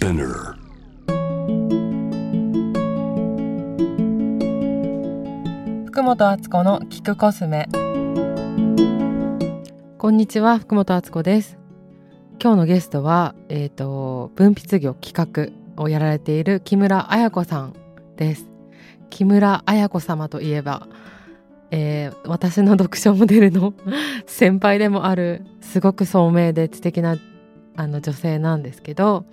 [0.00, 0.54] Spinner.
[5.88, 7.68] 福本敦子の聞くコスメ
[9.98, 11.58] こんにちは福本敦子です
[12.42, 17.74] 今日のゲストはえっ、と分泌業企画をやられている木村彩子さん
[18.16, 18.46] です
[19.10, 20.88] 木村彩子様といえば、
[21.70, 23.74] えー私の読書モデルの
[24.24, 27.18] 先輩でもあるすごく聡明で知的な
[27.76, 29.26] あの女性なんですけど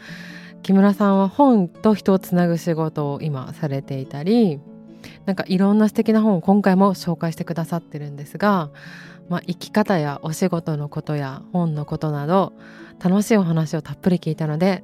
[0.68, 4.60] 木村さんは本と人をつなぐ仕事を今されていたり
[5.26, 8.70] なんかいろんな素敵な本を今回も紹介してくださってるんですが、
[9.30, 12.52] まあ、生き方やお仕事のことや本のことなど
[13.02, 14.84] 楽しいお話をたっぷり聞いたので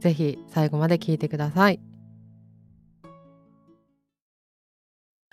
[0.00, 1.78] ぜひ最後まで聞いてください。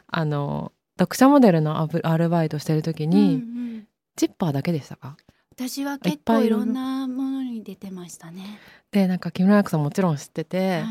[0.06, 5.16] あの読者モデルのアルバイトしてる時に、うんうんジッパーだけでしたか？
[5.58, 8.60] 私は結構いろんなものに出てましたね。
[8.92, 10.86] でなんか木村彩子さんもちろん知ってて、はい。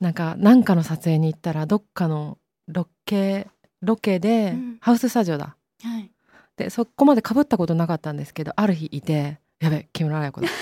[0.00, 3.46] なんか何かの撮影に行ったらどっかのロケ
[3.80, 4.78] ロケで、うん。
[4.80, 5.56] ハウススタジオだ。
[5.84, 6.10] はい。
[6.56, 10.48] でそこまでかぶったことなかったんですけどある日いてやべ木村彩子だ。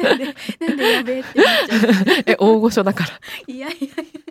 [0.00, 0.24] なんで
[0.60, 1.82] なんでやべえってなっちゃう。
[2.26, 3.10] え大御所だから。
[3.52, 4.27] いやいやい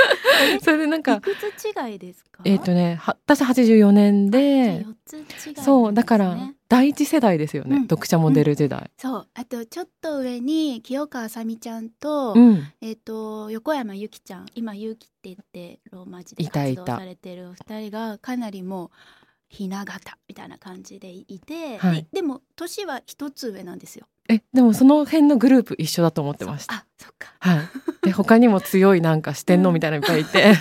[0.62, 1.00] それでなんや。
[1.00, 2.42] いかくつ違いですか？
[2.44, 5.62] えっ、とねは私84年で四つ違いね。
[5.62, 18.90] そうだから第一世代ですよね、うん読者モデル時代そうあとちょっと上に清川あさみちゃんと、うん、えっ、と横山由紀ちゃん今由紀って言ってローマ字でいたいた活動されてるお二人がかなりもう
[19.48, 22.02] ひな形みたいな感じでいて、はい。
[22.12, 24.06] ででも年は一つ上なんですよ。
[24.28, 26.74] えでもその辺のグループ一緒だと思ってました。
[26.74, 27.32] あそっか。
[27.38, 27.58] はい。
[28.02, 30.54] で他にも強いなんか四天王みたいなのいっぱいいて、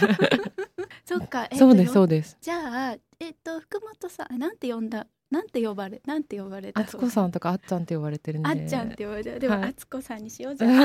[1.05, 2.37] そっか、えっとそうですそうよです。
[2.41, 6.81] じゃあえっと福本さんなんて呼んだなんて呼ばれなんて呼ばれた？
[6.81, 9.39] あつこさんとかあっちゃんって呼ばれてるあっちゃんって呼ばれた。
[9.39, 9.69] でも、はい。
[9.69, 10.71] あつこさんにしようじゃあ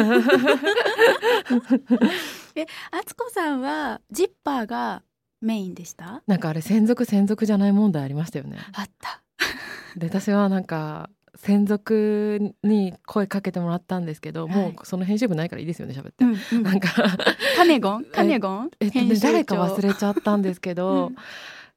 [2.57, 5.03] えあつこさんはジッパーが
[5.41, 6.23] メインでした？
[6.27, 8.59] なんかあれ専属専属じゃない問題ありましたよね。
[8.73, 9.23] あった。
[9.97, 14.57] で私はなんか専属に声かけてもらったんですけど、はい。
[14.57, 16.63] もうその編集部ないからいいですよね喋って、うんうん。
[16.65, 16.89] なんか
[17.57, 18.05] カネゴン？
[18.05, 18.71] カネゴン？
[18.81, 21.17] えっと誰か忘れちゃったんですけど、うん。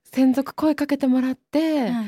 [0.04, 2.06] 専属声かけてもらって、はい。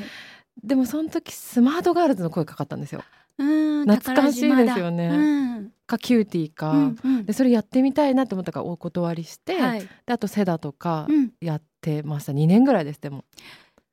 [0.62, 3.00] でもその時スマートガールズの声かかったんですよ。
[3.00, 5.08] うん懐かしいですよね。
[5.08, 5.72] うん。
[5.86, 7.24] か CUTiE か、うんうん。
[7.26, 9.80] でそれやってみたいなって思ったからお断りして、はい。
[9.80, 11.32] であと SEDA とかうん。
[11.40, 12.32] やってました。
[12.32, 13.24] 2年ぐらいですでも。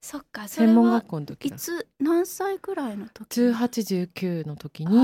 [0.03, 1.55] そっか専門は学校の時だ。
[1.55, 4.97] いつ何歳くらいの時？1819の時に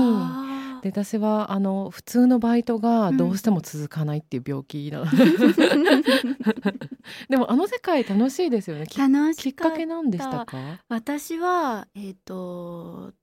[0.82, 5.04] で私はあの普通のバイトがどうしても続かないっていう病気な、
[7.30, 8.86] でもあの世界楽しいですよね。
[8.86, 10.80] きっしかけなんでしたか？
[10.90, 13.14] 私はえっ、と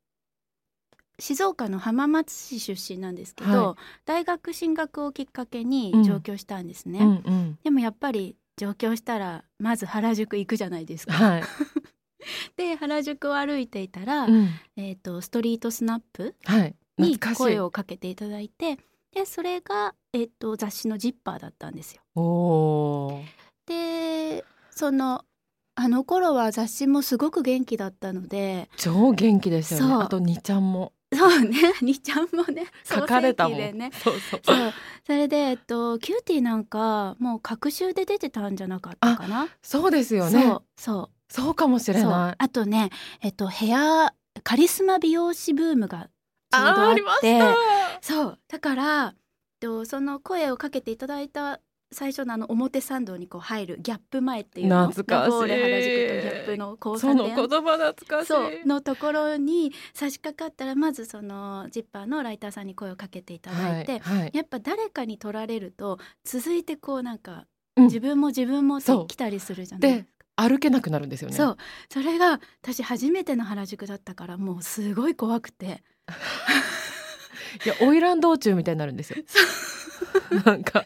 [1.19, 6.03] 静岡の浜松市出身なんですけど、は大学進学をきっかけにうん。
[6.03, 7.59] 上京したんですね、うんうん。
[7.63, 11.43] でもやっぱり上京したらまず原宿行くじゃないですか、はい、
[12.55, 14.49] で原宿を歩いていたら、うん。
[14.75, 18.77] えっ、とストリートスナップはい、に声をかけていただいて
[19.11, 22.01] でそれが、えっと雑誌の「ジッパー」だったんですよ。
[23.65, 25.25] でその
[25.75, 30.03] あの頃は雑誌もすごく元気だったので超元気でしたよね。
[30.05, 31.57] あと2ちゃんもそうね。
[31.81, 33.91] にちゃんもね書かれたもん、でね。
[34.03, 34.41] そうそう。
[34.43, 34.73] そう。
[35.05, 39.47] それで、えっと、 CUTiE なんかもう隔週で出てたんじゃなかったかな？
[39.61, 40.43] そうですよね。
[40.43, 41.33] そうそう。
[41.33, 42.35] そうかもしれない。
[42.37, 42.89] あとね
[43.21, 44.13] えっとヘア
[44.43, 46.09] カリスマ美容師ブームが
[46.51, 47.39] ちょうどあって。
[47.39, 47.55] た。
[48.01, 48.39] そう。
[48.47, 49.13] だからえっ
[49.61, 51.61] とその声をかけていただいた
[51.91, 55.31] 最初のあの表参道にこう入るギャップ前っていうの懐かしい。
[55.31, 58.29] 原宿とギャップの交差その言点葉懐かし
[58.63, 58.67] い。
[58.67, 64.31] のところに差し掛かったらまずそのジッパーのライターさんに声をかけていただいて、はいはい。
[64.33, 67.45] やっぱ誰かに取られると続いてこうなんか
[67.77, 67.83] うん。
[67.85, 70.49] 自分も自分もそう来たりするじゃないですか。
[70.49, 71.35] 歩けなくなるんですよね。
[71.35, 71.57] そう。
[71.89, 75.83] それが私初めての原宿だったからもうすごい怖くて。
[77.65, 79.23] いや花魁道中みたいになるんですよ。
[80.45, 80.85] なんか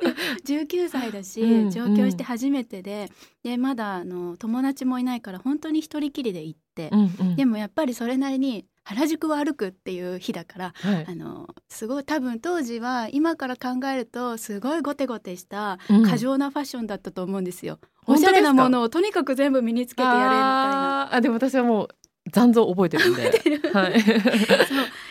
[0.46, 3.10] 19歳だし、うん上京して初めてで,、
[3.42, 7.36] でまだあの友達もいないから本当に一人きりで行って、うんうん。
[7.36, 11.06] でもやっぱりそれなりに原宿を歩くっていう日だからはい。
[11.08, 16.02] あのすごい多分当時は今から考えるとすごいゴテゴテしたうん。
[16.06, 17.78] 過剰なファッションだったと思うんですよ。
[18.04, 18.30] 本当ですか？
[18.30, 21.14] おしゃれなものをとにかく全部身につけてやれみたいな。
[21.14, 21.88] あでも私はもう
[22.32, 23.22] 残像覚えてるんで。
[23.72, 24.00] はい。
[24.02, 24.16] そう。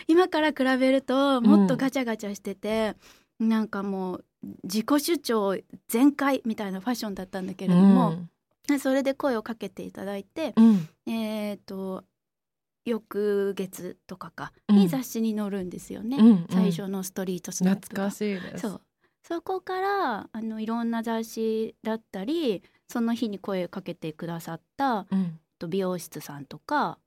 [0.08, 2.94] 今から比べるともっとガチャガチャしてて、
[3.38, 4.24] なんかもう
[4.64, 5.58] 自己主張
[5.88, 8.14] 全開みたいなファッションだったんだけれども、
[8.78, 10.88] それで声をかけていただいて、うん。
[11.06, 12.04] うんえっ、と
[12.86, 14.76] 翌月とかかうん。
[14.76, 16.46] に雑誌に載るんですよね、うんうん。
[16.50, 18.08] 最初のストリートスナップが。
[18.08, 18.62] 懐かしいです。
[18.62, 18.80] そう。
[19.22, 25.38] そこからあのいろんな雑誌だったりその日に声をかけてくださったうん。
[25.58, 26.98] と美容室さんとか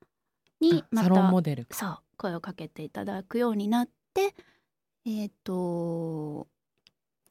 [0.61, 1.75] にまサロンたモデルか。
[1.75, 4.35] そう声をかけていただくようになって
[5.05, 6.47] えっ、と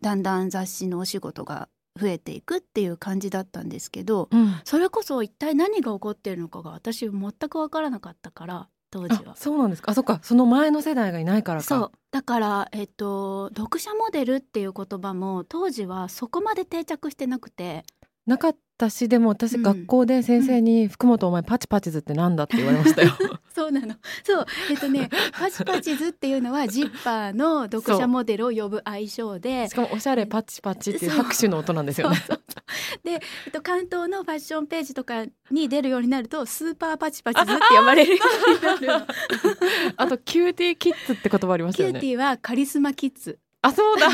[0.03, 1.69] だんだん雑誌のお仕事が
[1.99, 4.55] 増えていくっていう感じだったんですけどうん。
[4.65, 9.33] それこそ一体何が起こっているのかが私全く分からなかったから当時は。
[9.33, 9.37] あ。
[9.37, 9.93] そうなんですか？
[9.93, 10.21] あそっか。
[10.23, 11.67] その前の世代がいないからか。
[11.67, 11.93] そう。
[12.11, 17.85] だから、えっと、読者モデルっていう言葉も当時はそこまで定着してなくて
[18.27, 19.63] なかったしでも私、うん。
[19.63, 23.11] 学校で先生に「福本お前パチパチズってなんだ?」って言われましたよ。
[23.55, 23.95] そうなの。
[24.25, 24.47] そう。
[24.71, 32.17] えっとねパチパチズっていうのはジッパーの読者モデルを呼ぶ愛称でしかもおしゃれパチパチっていう拍手の音なんですよね。
[32.17, 32.63] そうそうそう。
[33.05, 39.07] で、えっと、関東のファッションページとかに出るようになるとスーパーパチパチズって呼ばれるようになるの。
[39.97, 42.01] あとキューティーキッズって言葉ありましたよね。
[42.01, 43.39] CUTiEはカリスマキッズ。
[43.65, 44.09] あそうだ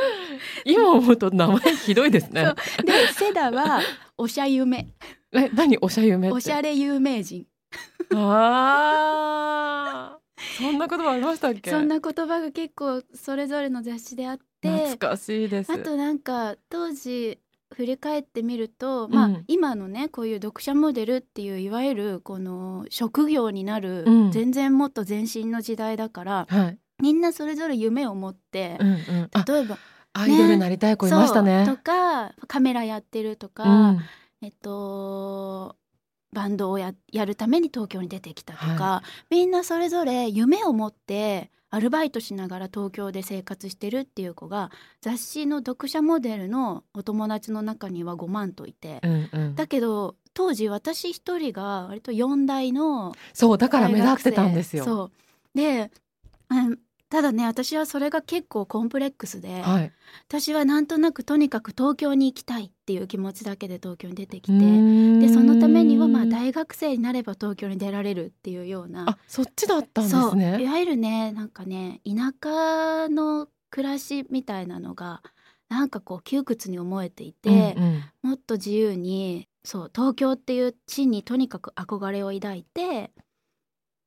[0.64, 2.44] 今思うと名前ひどいですね。
[2.84, 3.80] で SEDA は
[4.18, 4.88] おしゃ夢
[5.32, 5.78] え何？
[5.78, 6.36] おしゃ夢って？
[6.36, 7.46] おしゃれ有名人。
[8.14, 10.16] あー。
[10.58, 11.70] そんな言葉ありましたっけ？
[11.70, 14.68] そんな言葉が結構それぞれの雑誌であって。
[14.68, 15.72] 懐かしいです。
[15.72, 17.38] あとなんか当時
[17.74, 19.44] 振り返ってみると、まあうん。
[19.48, 24.30] 今のねこういう読者モデルっていういわゆるこの職業になる、うん。
[24.30, 29.30] 全然もっと前進の時代だからはいみんなそれぞれ夢を持ってう、んうん。
[29.32, 29.78] あ例えば
[30.12, 31.64] アイドルになりたい子いましたね。
[31.66, 34.00] そうとかカメラやってるとか、うん。
[34.42, 35.76] えっと
[36.32, 44.70] バンドをややるために東京に出てきたとか、はみんなそれぞれ夢を持ってアルバイトしながら東京で生活してるっていう子が
[45.00, 49.54] 雑誌の読者モデルのお友達の中には5万といて、うんうん。
[49.54, 54.84] だけど当時私一人が割と4代のそうだから目立ってたんですよ。
[54.84, 55.10] そう。
[55.54, 55.90] で、
[56.50, 56.78] うん
[57.08, 59.92] ただね私はそれが結構コンプレックスで、はい。
[60.28, 69.10] 私はなんとなくとにかく東京に行きたいっていう気持ちだけで東京に出てきてででそのためにはまあ大学生になれば東京に出られるっていうような。
[69.10, 70.28] あそっちだったんでそう。
[70.28, 75.22] いすねわゆるねなんかね田舎の暮らしみたいなのが
[75.68, 78.30] なんかこう窮屈に思えていて、うんうん。
[78.30, 83.10] もっと自由にそう東京っていう地にとにかく憧れを抱いて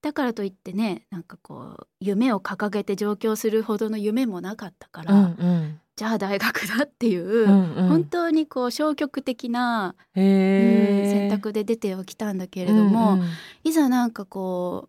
[0.01, 5.80] だからといってねなんかこう夢を掲げて上京するほどの夢もなかったから、うんうん。
[5.96, 7.88] じゃあ大学だっていう、うんうん。
[7.90, 13.28] 本当にこう消極的な、へうんー選択で出てはきたんだけれども、うんうん。
[13.66, 14.88] いざなんかこ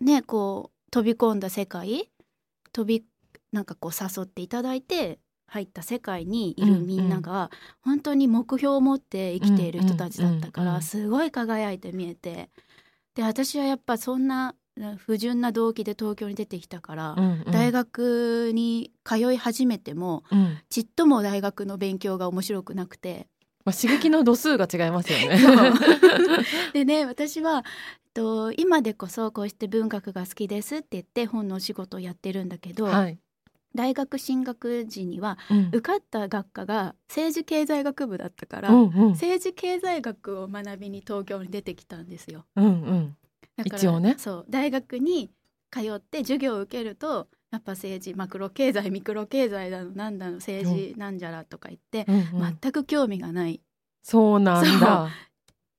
[0.00, 2.10] うねこう飛び込んだ世界
[2.72, 3.04] 飛び
[3.52, 5.18] なんかこう誘っていただいて
[5.48, 7.50] 入った世界にいるみんなが
[7.82, 12.50] 本当に目標を持って生きている人たちだったからすごい輝いて見えて
[13.18, 14.54] で私はやっぱそんな
[14.98, 23.26] 不純な動機で東京に出てきたから、うんうん大学に通い始めてもうんちっとも大学の勉強が面白くなくて
[23.64, 25.36] まあ、刺激の度数が違いますよね。
[26.72, 27.64] でね私は
[28.14, 33.18] と今でこそこうして文学が好きですって言って本のお仕事をやってるんだけど、はい。
[33.74, 35.68] 大学進学時にはうん。
[35.68, 39.08] 受かった学科が政治経済学部だったから、うんうん。
[39.10, 42.46] 政治経済学を学びに東京に出てきたんですよ。
[42.56, 43.16] うんうん。
[43.56, 44.14] だから一応ね。
[44.18, 45.30] そう大学に
[45.70, 52.58] 通って授業を受けるとやっぱ政治マクロ経済ミクロ経済だのなんだの政治なんじゃらとか言って、うんうん。
[52.60, 53.62] 全く興味がない。
[54.02, 55.10] そうなんだ。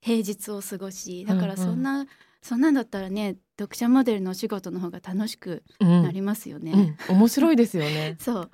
[0.01, 1.83] 平日を過ごしだからうんうんそん。
[1.83, 2.07] な、
[2.41, 6.03] そんなんだったらね読者モデルのお仕事の方が楽しくうん。
[6.03, 6.95] なりますよね。
[7.09, 8.15] うん、面白いですよね。
[8.21, 8.51] そう。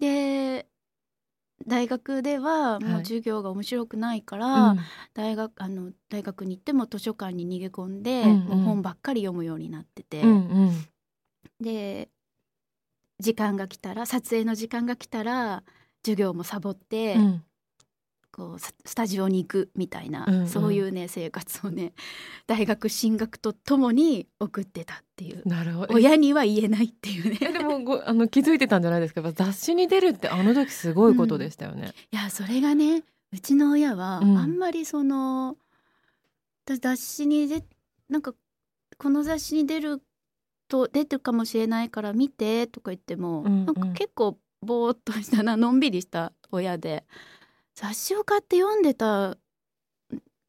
[0.00, 0.66] で
[1.66, 3.04] 大学ではもうはい。
[3.04, 4.78] 授業が面白くないから、うん。
[5.14, 8.62] 大学あの大学に行っても図書館に逃げ込んで、うんうん。
[8.62, 10.70] 本ばっかり読むようになってて、うんうん。
[11.60, 12.10] で
[13.20, 15.64] 時間が来たら撮影の時間が来たら
[16.04, 17.44] 授業もサボって、うん
[18.38, 20.48] こうススタジオに行くみたいな、うんうん。
[20.48, 21.92] そういうね生活をね
[22.46, 25.42] 大学進学とともに送ってたっていう。
[25.48, 25.94] なるほど。
[25.94, 27.38] 親には言えないっていうね。
[27.40, 29.22] えでもごあの気づいてたんじゃないですか？
[29.32, 31.92] 雑誌に出るってあの時すごいことでしたよね。
[32.12, 33.02] いやそれがね
[33.32, 34.54] うちの親はあうん。
[34.54, 35.56] んまりその、
[36.64, 37.64] 私雑誌にで
[38.08, 38.34] なんか
[38.98, 40.00] この雑誌に出る
[40.68, 43.66] と出てるかもしれないから見てとか言っても、うんうん。
[43.66, 47.04] なんか結構ぼーっとしたなのんびりした親で
[47.78, 49.36] 雑誌を買って読んでた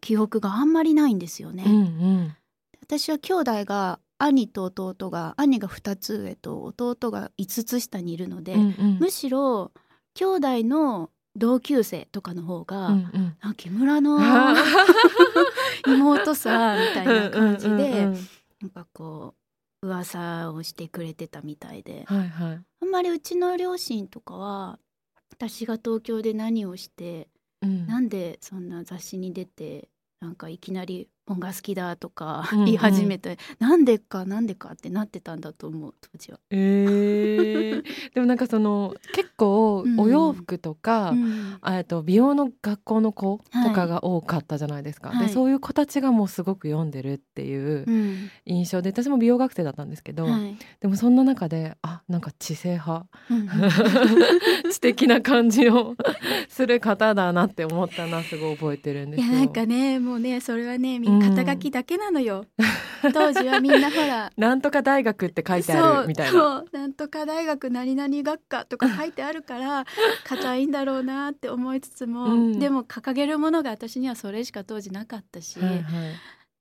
[0.01, 1.63] 記憶があんまりないんですよね。
[1.63, 2.35] うんうん。
[2.81, 8.97] 私は兄弟が兄と弟が兄が2つ上と弟が5つ下にいるので、うんうん。
[8.99, 9.71] むしろ
[10.15, 13.37] 兄弟の同級生とかの方が、うんうん。
[13.41, 14.55] あ木村のあ
[15.85, 18.29] 妹さみたいな感じで、うんうんうんうん。
[18.61, 19.35] なんかこ
[19.83, 22.05] う噂をしてくれてたみたいで。
[22.07, 22.61] はいはい。
[22.81, 24.79] あんまりうちの両親とかは
[25.39, 27.29] 私が東京で何をして
[27.61, 27.87] うん。
[27.87, 29.89] なんでそんな雑誌に出て
[30.21, 32.65] なんかいきなり本が好きだとかうんうん。
[32.65, 36.39] 言い始めて、なんでかなんでかってなってたんだと思う当時は。
[36.49, 37.83] えー、
[38.13, 39.99] でもなんかその結構うん。
[39.99, 41.57] お洋服とか、うん。
[41.61, 45.27] あえっと美容の学校の子とかが多かったじゃないですか、はい。
[45.27, 48.29] でそういう子たちがもうすごく読んでるっていううん。
[48.45, 50.57] 印象で私も美容学生だったんですけど、はい。
[50.79, 53.47] でもそんな中であなんか知性派うん。
[54.71, 55.95] 知的な感じを
[56.49, 59.27] する方だなって思ったのはすごい覚えてるんですよ。
[59.27, 62.45] いやなんかねもうねそれはねみんな肩書きだけなのよ、
[63.13, 64.31] 当時はみんなほら。
[64.37, 66.63] なんとか大学って書いてあるみたいな。
[66.71, 69.85] なんとか大学何々学科とか書いてあるから
[70.25, 72.59] 硬いんだろうなって思いつつも、うん。
[72.59, 75.83] でも掲げるものが私にはそれしか当時なかったし、はいはい。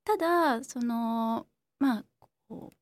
[0.04, 1.46] ただその
[1.78, 2.04] まあ
[2.48, 2.76] こう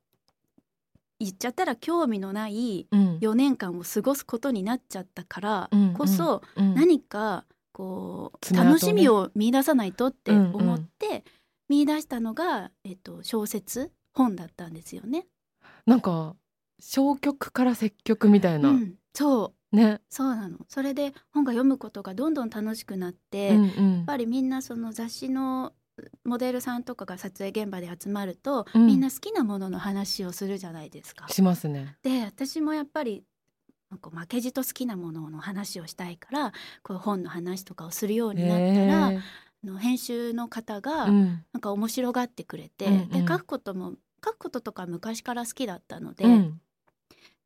[1.18, 3.18] 言っちゃったら興味のないうん。
[3.18, 6.75] 4年間を過ごすことになっちゃったからうんこそ、うん。
[6.75, 7.45] 何か
[7.76, 11.25] こう、楽しみを見出さないとって思って、
[11.68, 15.26] 見出したのが、えっと、小説本だったんですよね。
[15.85, 16.37] なんか
[16.80, 20.00] 消極から積極みたいな、うん、そうね。
[20.08, 25.73] そうなのそれで本が読むことがどんどん楽しくなって、うんやっうんぱりみんなその雑誌の
[26.25, 31.28] モデルさんとかが撮影現場で集まると、うんみんな好きなものの話をするじゃないですか。
[31.28, 31.96] しますね。
[32.02, 33.25] で私もやっぱり
[33.90, 39.23] なんか負けじと好きなものの話をしたいからこう本の話とかをするようになったら、
[39.66, 41.12] の編集の方がな
[41.58, 43.92] んか面白がってくれて、うんうんで書くことも
[44.25, 46.61] 書くこととか昔から好きだったので,、うん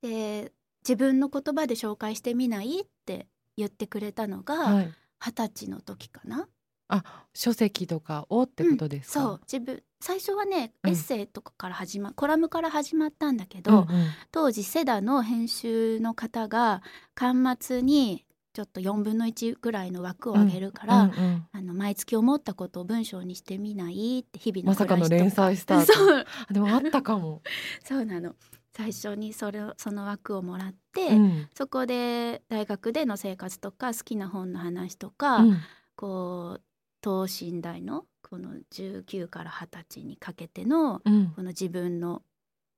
[0.02, 4.92] で自分の言葉で紹介してみないって言ってくれたのがはい。
[5.22, 6.48] 二十歳の時かな。
[6.88, 9.20] あ書籍とかをってことですか？
[9.20, 13.86] そう自分最初はねうんエッセイとかから始ま、コラムから始まったんだけうんど、うん
[14.32, 16.82] 当時セダの編集の方が
[17.14, 18.24] 巻末に
[18.60, 25.92] ちょっと4分の1ぐらいの枠をあげるから、うんうんあの毎月思ったことを文章にしてみないって日々のまさかの連載スタート。
[25.94, 26.26] そう。
[26.48, 27.40] あでもあったかも。
[27.82, 28.34] そうなの。
[28.72, 31.48] 最初にそれをその枠をもらって、うん。
[31.54, 35.56] そこで大学での生活とか好きな本の話とか、うん。
[35.96, 36.62] こう
[37.00, 41.30] 等身大のこの19から20歳にかけてのうん。
[41.30, 42.22] この自分の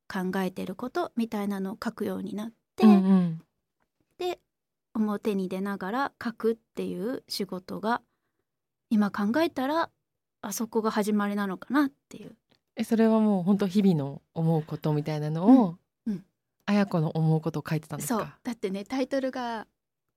[0.08, 3.42] 考えてることみたいなのを書くようになって、うんうん。
[4.18, 4.38] で
[4.94, 8.02] 表に出ながら書くっていう仕事が
[8.90, 9.90] 今考えたら
[10.42, 12.36] あそこが始まりなのかなっていう。
[12.76, 16.24] えそれはもう本当日々の思うことみたいなのを、うんうん。
[16.66, 18.20] あや子の思うことを書いてたんですそう。
[18.20, 18.38] か。
[18.42, 19.66] だってねタイトルが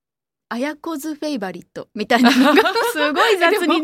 [0.48, 3.80] 「あやこずフェイバリット」みたいなのが すごい雑に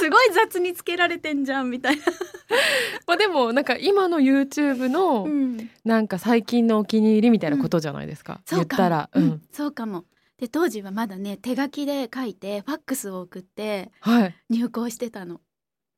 [0.00, 2.02] すごい雑につけられてんじゃんみたいな。
[3.06, 5.70] まあでもなんか今の YouTube のうん。
[5.84, 8.40] なんか最近のお気に入りみたいなことじゃないですか？
[8.50, 10.04] 言ったら、ううんん、そうかも。
[10.38, 14.34] で当時はまだね手書きで書いてファックスを送ってはい。
[14.50, 15.40] 入稿してたの。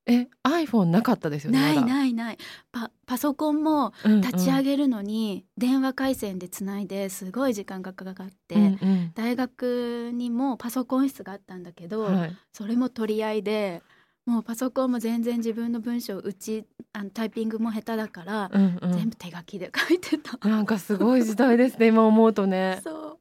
[0.07, 1.61] え iPhone なかったですよね。
[1.61, 2.39] ないないない
[2.73, 12.37] パパソコンも立ち上げるのに電話回線でつないですごい時間がかかって、うんうん大学にもパソコン室があったんだけど、はい。
[12.53, 13.83] それも取り合いで
[14.25, 20.49] もうパソコンも全然自分の文章うちあのタイピングも下手だから、うんうん全部手書きで書いてた。
[20.49, 22.81] なんかすごい時代ですね今思うとね。
[22.85, 23.19] そ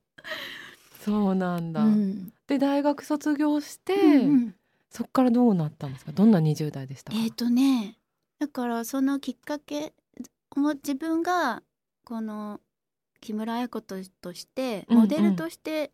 [1.07, 1.83] そうなんう、だ。
[1.83, 4.55] うんで大学卒業して、うんうん
[4.89, 6.13] そっからどうなったんですか？
[6.13, 7.11] どんな20代でした？
[7.11, 7.17] か。
[7.19, 7.97] えっ、とね
[8.39, 9.93] だからそのきっかけ
[10.55, 11.61] も自分が
[12.05, 12.61] この
[13.19, 15.91] 木村彩子ととしてモデルとして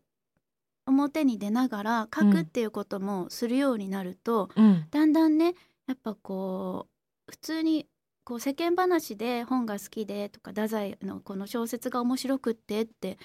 [0.86, 5.54] 表に出ながら書くっていうこともするようになると、うんだんだんね
[5.88, 6.86] やっぱこ
[7.28, 7.86] う普通に
[8.22, 13.18] こう世間話で本が好きでとか太宰のこの小説が面白くってって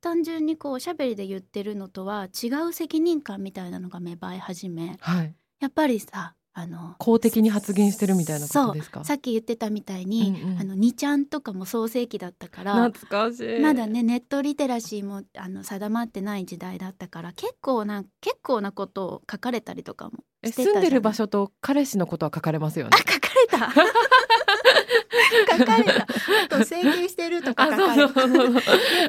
[0.00, 5.34] 単純にこうおしゃべりで言ってるのとは違う責任感みたいなのが芽生え始めはい。
[5.60, 9.04] やっぱりさあの公的に発言してるみたいなことですか？
[9.04, 13.60] さっき言ってたみたいに、うんうんあの2ちゃんとかも創世期だったから懐かしい。
[13.60, 22.98] まだねネットリテラシーもあの定まってない時代だったから結構な結構なことを書かれたりとかもえしてたじゃない住んでる場所と彼氏のことは書かれますよねあ。
[22.98, 23.27] 書かれ
[23.58, 23.72] た
[25.58, 26.02] 書かれた。
[26.02, 28.38] あと整形してるとかあ、書そうかれた。
[28.38, 28.60] そうそう。
[28.60, 28.62] そう。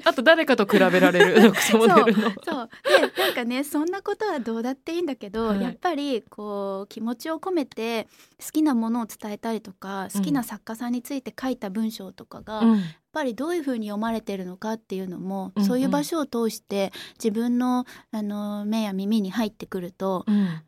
[0.06, 1.42] あと誰かと比べられる。
[1.42, 2.30] 読者モデルの。
[2.44, 2.70] そう。
[2.84, 5.62] でなんかねそんなことはどうだっていいんだけど、はい。
[5.62, 8.08] やっぱりこう気持ちを込めて
[8.44, 15.68] 好きなものを伝えたりとか好きな作家さんについて書いた文章とかが、やっうんぱりどういうふうに読まれてるのかっていうのも、うんうん。
[15.68, 20.62] そういう場所を通して自分のあの目や耳に入ってくるとうん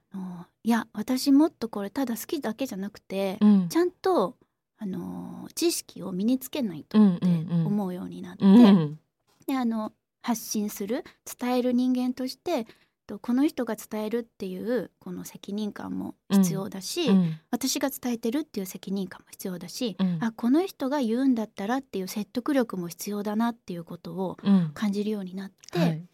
[0.63, 3.69] いや私もっとこれただ好きだけじゃなくて、うん。
[3.69, 4.35] ちゃんと、
[4.77, 7.25] あのー知識を身につけないとって
[7.65, 8.99] 思うようになって、うん。
[9.47, 9.91] であの
[10.21, 11.03] 発信する
[11.39, 12.67] 伝える人間として
[13.07, 17.39] とこの人が伝えるっていうこの責任感も必要だし、うん。
[17.49, 20.17] 私が伝えてるっていう責任感も必要だし、うん。
[20.21, 24.71] あこの人が言うんだったらっていう説得力も必要だなっていうことをうん。
[24.73, 26.05] 感じるようになって、はい。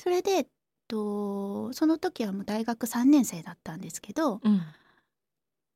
[0.00, 0.46] それで、
[0.88, 4.62] と、その時はもう大学3年生だったんですけどうん。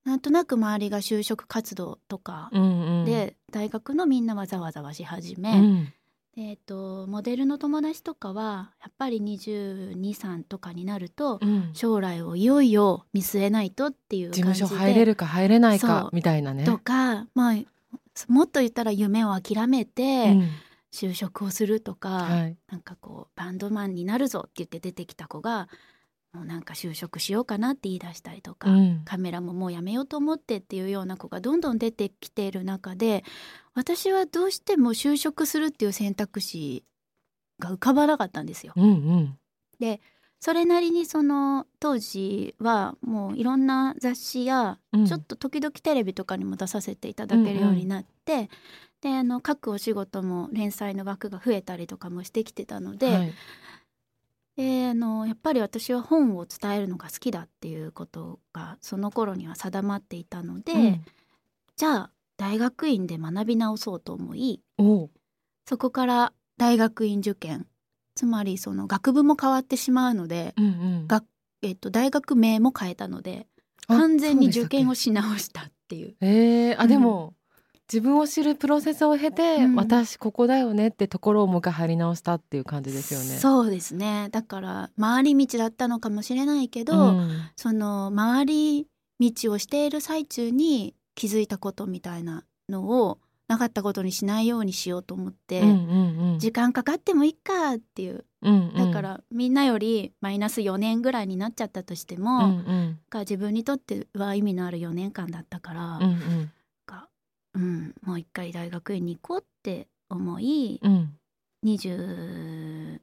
[0.04, 3.04] なんとなく周りが就職活動とかうんうん。
[3.04, 5.92] で、大学のみんなはざわざわし始め、うん。
[6.34, 11.70] でえっと、モデルの友達とかはやっぱり223とかになるとうん。
[11.74, 16.64] 将来をいよいよ見据えないとっていう事感じで務所入れるか入れないかみたいなね。
[16.64, 17.54] とか、まあ、
[18.28, 20.48] もっと言ったら夢を諦めてうん
[20.92, 22.56] 就職をするとか、はい。
[22.70, 25.68] なんかこうバンドマンになるぞって言って出てきた子が
[26.32, 29.02] もうなんか就職しようかなって言い出したりとか、うん。
[29.04, 33.24] カメラももうやめようと思ってっていうような子がどんどん出てきている中で
[33.74, 36.84] 私はどうしても就職するっていう選択肢
[37.58, 38.74] が浮かばなかったんですよ。
[38.76, 39.38] うんうん。
[40.44, 45.06] それなりにその当時はもういろんな雑誌やうん。
[45.06, 48.50] ちょっと時々テレビとかにも出させていただけるようになって、
[49.02, 53.34] であの書くお仕事も連載の枠が増えたりとかもしてきてたので,、はい。
[54.56, 61.04] であのやっぱり私は本を伝えるのが好きだっていうことがその頃には定まっていたので、うん。
[61.76, 64.62] じゃあ大学院で学び直そうと思い
[65.66, 67.66] そこから大学院受験
[68.14, 71.06] つまりその学部も変わってしまうので、うんうん。
[71.08, 71.24] が
[71.62, 73.46] えっと、大学名も変えたので
[73.86, 76.14] あ完全に受験をし直したっていう。
[76.20, 76.88] えー、あうん。
[76.88, 77.34] でも、
[77.92, 79.74] 自分を知るプロセスを経て、うん。
[79.74, 83.26] 私ここだよねってところをもう一回張り直したっていう感じですよね。
[83.26, 84.28] そうですね。
[84.30, 87.30] だから回り道だったのかもしれないけど、うん。
[87.56, 88.86] その回り
[89.20, 93.18] 道をしている最中に気づいたことみたいなのを
[93.48, 96.38] なかったことにしないようにしようと思って、うんうんうん。
[96.38, 98.24] 時間かかってもいいかっていう。
[98.40, 98.74] うんうん。
[98.74, 102.98] だからみんなよりマイナス4年ぐらいになっちゃったとしてうんも、うん。
[103.10, 106.10] が自分にとっては意味のある4年間だったから、うんうん。
[106.10, 106.61] が
[107.54, 111.18] うん、もう一回大学院に行こうって思い、うん。
[111.64, 112.98] 20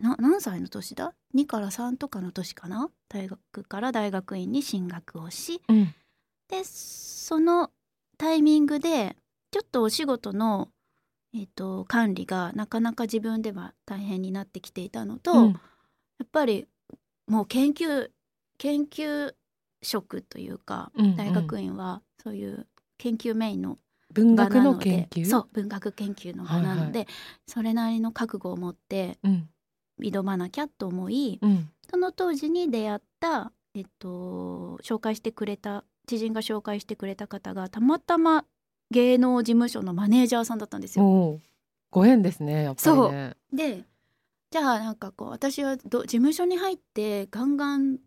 [0.00, 2.90] な何歳の年だ？2から3とかの年かな？
[3.08, 5.94] 大学から大学院に進学をしうん。
[6.48, 7.70] でその
[8.18, 9.16] タイミングで
[9.50, 10.68] ちょっとお仕事の、
[11.34, 15.52] えー、と管理がなかなか自分では大変になってきていたのと、うん。
[15.52, 15.54] や
[16.24, 16.66] っぱり
[17.26, 18.10] もう研究
[18.58, 19.32] 研究
[19.82, 21.16] 職というか、うんうん。
[21.16, 22.66] 大学院はそういう
[22.98, 23.78] 研究メインの
[24.14, 25.26] 文学の研究？
[25.26, 27.06] そう文学研究の場なので、
[27.46, 29.48] それなりの覚悟を持ってうん。
[30.00, 31.70] 挑まなきゃと思いうん。
[31.88, 38.44] その当時に出会った、えっと、紹介してくれた知人が紹介してくれた方がたまたま
[38.90, 41.38] 芸能事務所のマネージャーさんだったんですよ。
[41.90, 43.36] ご縁ですねやっぱりね。
[43.52, 43.84] で
[44.50, 47.98] じゃあなんかこう私はど事務所に入ってガンガン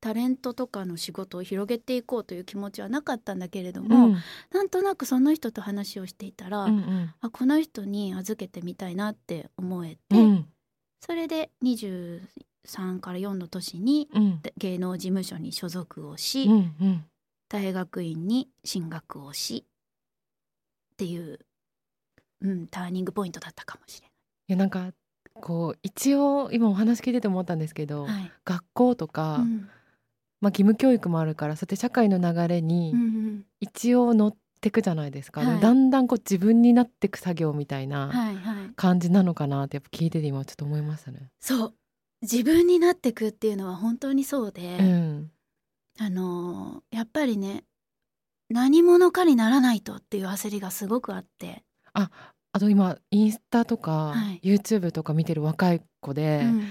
[0.00, 4.16] タレントとかの仕事を広げていこうという気持ちはなかったんだけれどうも、ん。
[4.52, 7.14] なんとなくその人と話をしていたら、うんうん。
[7.20, 10.46] あこの人に預けてみたいなって思えて、うん。
[11.00, 14.42] それで23から4の年にうん。
[14.56, 17.04] 芸能事務所に所属をし、うんうん。
[17.48, 19.64] 大学院に進学をし
[20.94, 21.38] っていう、
[22.40, 24.10] うん、ターニングポイントだったかもしれい。
[24.48, 24.92] やなんか
[25.40, 28.20] こう一応今お話聞いてて思ったんですけど、ない。
[28.22, 28.32] はい。
[28.44, 29.68] 学校とか、うん
[30.40, 33.44] まあ、義務教育もあるからそうやって社会の流れにうんうん。
[33.60, 35.60] 一応乗ってくじゃないですか、はい。
[35.60, 38.12] だんだんこう自分になってく作業みたいな
[38.76, 41.30] 感じなのかなってやっぱ聞いてて今ちょっと思いましたね。
[41.40, 41.74] そう。
[42.22, 45.30] 自分になってくっていうのは本当にそうで、うん。
[45.98, 47.64] あのーやっぱりね
[48.50, 52.10] 何者かにならないとっていう焦りがすごくあって、あ
[52.58, 54.40] と今インスタとか、はい。
[54.42, 56.68] YouTube とか見てる若い子で、うん。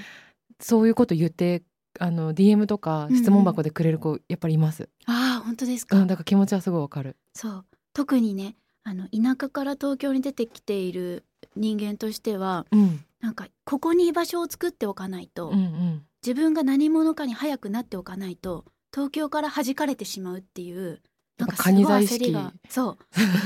[0.59, 1.63] そういうこと言って
[1.99, 4.89] あの DM とか質問箱でくれる子やっぱりいます。
[5.05, 7.15] ああ本当ですか、うん、だから気持ちはすごいわかる。
[7.33, 16.05] そう特にねあの田舎から東京に出てきている人間としてはうん、なんかここに居場所を作っておかないと、うん、うん。
[16.25, 21.01] 自分が何者かに早くなっておかないと東京から弾かれてしまうっていう
[21.37, 22.35] なんかすごいやっぱ蟹座意識
[22.69, 22.97] そ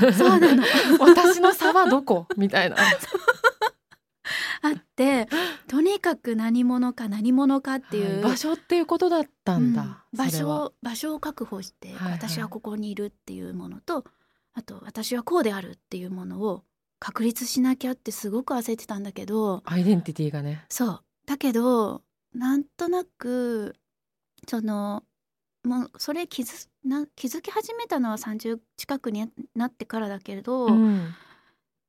[0.08, 0.62] うそうなの
[1.00, 2.26] 私の差はどこ？
[2.36, 2.76] みたいな。
[4.62, 5.28] あって
[5.66, 9.82] とにかく何者か何者かっていう、はい場所っていうことだったんだ。
[9.82, 14.04] うん場所場所を確保して、はいはい私はここにいるっていうものと
[14.54, 16.64] あと私はこうであるっていうものを
[16.98, 20.64] 確立しなきゃってすごく焦ってたんだけどアイデンティティがね。
[20.68, 22.02] そうだけど
[22.34, 23.76] なんとなく
[24.48, 25.04] その
[25.64, 31.14] もうそれ気づな気づき始めたのは30近くになってからだけれど、うん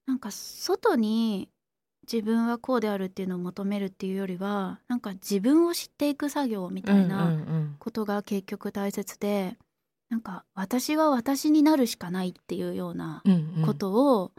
[0.08, 1.47] なんか外に
[2.12, 7.76] 自分はこうであるっていうのを求めるっていうよりはなんか自分を知っていく作業みたいうんうなん。
[7.80, 9.58] ことが結局大切で、
[10.10, 13.65] なんか私は私になるしかないっていうようなうんうん。
[13.65, 14.32] ことを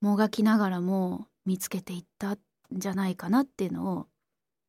[0.00, 2.38] もがきながらも見つけていったん
[2.72, 4.06] じゃないかなっていうのを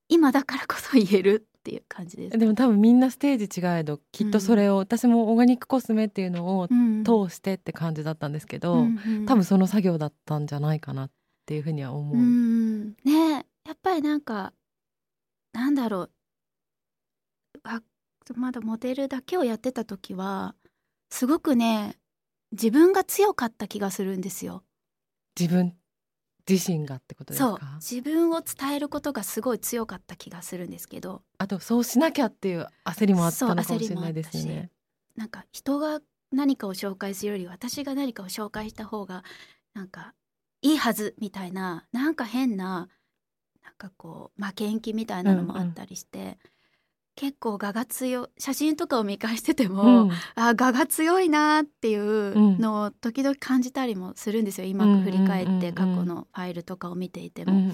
[0.08, 2.38] 今だからこそ言えるっていう感じです。
[2.38, 7.04] でも多分みんなステージ違えどきっとそれを、私もオーガニックコスメっていうのをうん。
[7.04, 9.26] 通してって感じだったんですけど、うんうん。
[9.26, 11.14] 多分その作業だったんじゃないかなって
[11.56, 12.16] いうふうには思う。
[12.16, 14.54] うんねやっぱりなんか
[15.54, 16.12] なんだろう
[17.64, 17.82] あ
[18.36, 20.56] まだモデルだけをやってた時は
[21.10, 21.96] すごくね
[22.52, 24.64] 自分が強かった気がするんですよ。
[25.40, 25.76] 自分
[26.50, 34.72] 自身がってことですそうか自分を伝えることがすごい強かった気がするんですけどあとそうしなきゃっていう焦りもあったのかもしれないですよね。
[35.16, 36.00] なんか人が
[36.32, 39.24] 何かを紹介するより私が何かを紹介した方が
[39.74, 40.14] なんか
[40.62, 42.90] いいはずみたいななんか変な
[43.64, 46.38] なんかこう負けん気みたいなのもあったりして、
[47.16, 50.12] 結構我が強い写真とかを見返してても、うん。
[50.36, 54.68] あ我が強いなっていうのを時々感じたりもするんですよ。
[54.68, 57.54] 今振り返って過去のファイルとかを見ていても。
[57.54, 57.74] うんうん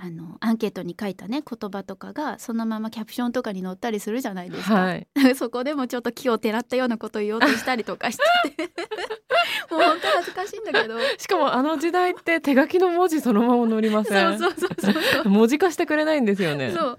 [0.00, 4.74] あのアンケートに書いたね言葉とかがそのままキャプションとかに載ったりするじゃないですか。
[4.74, 8.50] はい、 そこでもちょっと気をてらったようなことを言おうとしたりとかして。
[8.50, 8.72] て
[9.74, 10.98] もう本当恥ずかしいんだけど。
[11.18, 14.38] しかもあの時代って手書きの文字そのまま載りません。
[14.38, 15.28] そうそうそうそう。
[15.28, 16.72] 文字化してくれないんですよね。
[16.72, 16.98] そう。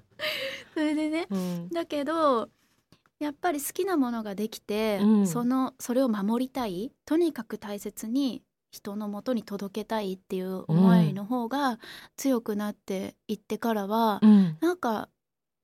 [0.73, 1.69] それでねうん。
[1.69, 2.49] だけど
[3.19, 5.27] やっぱり好きなものができて、うん。
[5.27, 6.91] そのそれを守りたい。
[7.05, 11.79] とにかく大切に人のもとに届けたいっていう思いの方が
[12.17, 14.57] 強くなっていってからは、うん。
[14.61, 15.09] なんか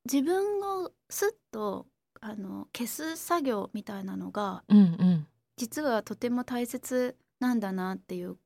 [0.05, 1.85] 自分をスッと
[2.21, 5.27] あの消す作業みたいなのがうんうん。
[5.57, 8.37] 実はとても大切なんだなっていう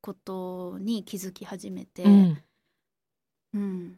[0.00, 2.42] ことに気づき始めて、うん。
[3.54, 3.96] うん。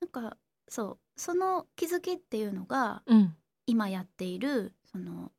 [0.00, 0.36] なんか
[0.68, 3.36] そうその気づきっていうのがうん。
[3.64, 5.30] 今やっているその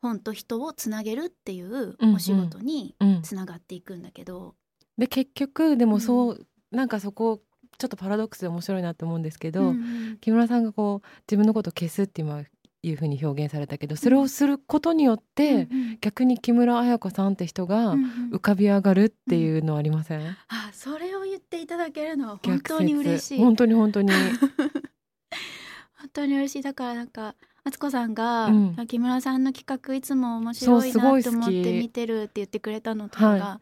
[0.00, 2.14] 本と人をつなげるっていううんうん。
[2.14, 3.22] お仕事にうん。
[3.22, 4.54] つながっていくんだけど、
[4.96, 7.40] で結局でもそう、なんかそこ
[7.78, 10.18] ちょっとパラドックスで面白いなって思うんですけど、うんうん。
[10.20, 12.42] 木村さんがこう自分のことを消すって今
[12.82, 15.98] いうふうに表現されたけどそれをすることによって、うんうん。
[16.00, 18.30] 逆に木村彩子さんって人がうんうん。
[18.30, 23.38] 浮かび上がるっていうのはありません、あそれを言っていただけるのは本当に嬉しい。
[23.38, 24.10] 本当に本当に。
[25.98, 26.62] 本当に嬉しい。
[26.62, 27.34] だからなんか
[27.64, 28.86] マツコさんが、うん。
[28.86, 33.60] 木村さんの企画いつも面白いないと思って見てるって言ってくれたのとかはが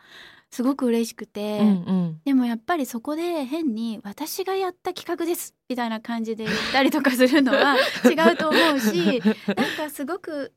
[0.50, 2.20] すごく嬉しくて、うんうん。
[2.24, 10.52] でもやっぱりそこで変に私がやった企画ですみたいな感じで言ったりとかするのは 違うと思うしなんかすごく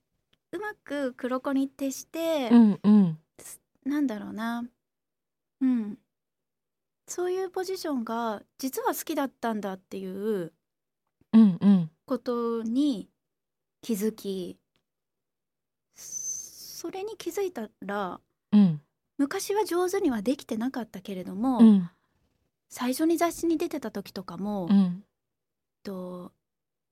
[0.52, 3.19] うまく黒子に徹して、うんうん。
[3.86, 4.63] なんだろうな。
[5.62, 5.97] うん。
[7.08, 10.54] そういうポジションが実は好きだったんだっていう
[11.34, 11.91] うんうん。
[12.06, 13.10] ことに
[13.81, 14.57] 気づき
[15.95, 18.19] それに気づいたら
[18.51, 18.81] うん。
[19.17, 21.89] 昔は上手にはできてなかったけれども、うん。
[22.69, 25.03] 最初に雑誌に出てた時とかも、うん。
[25.83, 26.31] と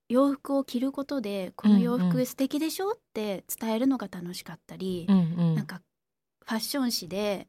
[0.10, 5.22] 洋服を着ることでこの洋服素敵でしょって伝えるのが楽しかったり、うんう
[5.52, 5.56] ん。
[5.56, 5.82] なんか
[6.46, 7.48] ファッション誌で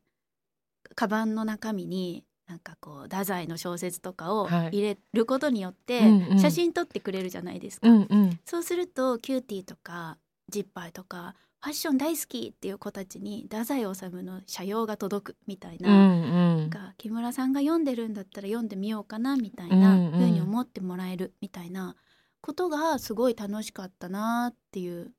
[0.94, 4.68] カバンの中身になんかこう太宰の小説とかをはい。
[4.68, 6.00] 入れることによって
[6.40, 7.88] 写真撮ってくれるじゃないですか。
[7.88, 8.40] うんうん。
[8.44, 10.16] そうすると CUTiE とか
[10.48, 16.56] ジッパーとかファッション大好きっていう子たちに太宰治の斜陽が届くみたいな,、うんうん。
[16.58, 21.96] なんか木村さんが読んでるんだったら読んでみようかなみたいなうんうに思ってもらえるみたいな
[22.40, 25.12] ことがすごい楽しかったなっていう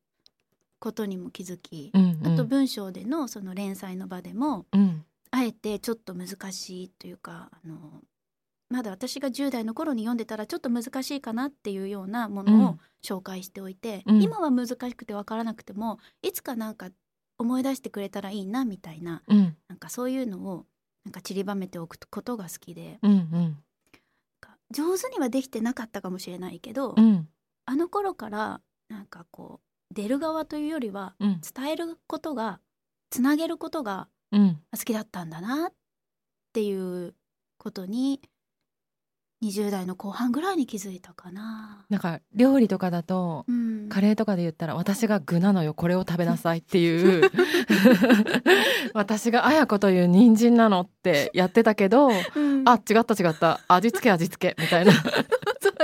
[0.79, 2.33] ことにも気づき、うんうん。
[2.33, 8.01] あと文章でのその連載の場でもうんあえてちょっと難しいというかあの
[8.69, 14.21] まだ私が10代の頃に読んでたらちょっと難しいかなっていうようなものを紹介しておいて、うん。
[14.21, 16.89] 今は難しくて分からなくてもいつかなんか
[17.39, 19.57] 思い出してくれたらいいなみたいなうん。
[19.67, 20.65] なんかそういうのを
[21.03, 22.99] なんか散りばめておくことが好きで。
[23.01, 23.57] うんうん。
[24.71, 27.27] 上手にはできてなかったかもしれないけど、うん。
[27.65, 29.61] あの頃からなんかこ
[29.91, 31.41] う出る側というよりはうん。
[31.41, 32.59] 伝えることが
[33.09, 34.59] つなげることがうん。
[34.71, 35.73] 好きだったんだなっ
[36.53, 37.15] ていう
[37.57, 38.21] ことに
[39.43, 41.85] 20代の後半ぐらいに気づいたかな。
[41.89, 45.73] なんか料理とかだとうん、カレーとかで言ったら私が具なのよ。
[45.73, 47.31] これを食べなさいっていう。
[48.93, 52.63] 私が綾子という人参なのってやってたけどうん。
[52.67, 53.61] あ違った違った。
[53.67, 54.91] 味付け味付けみたいな。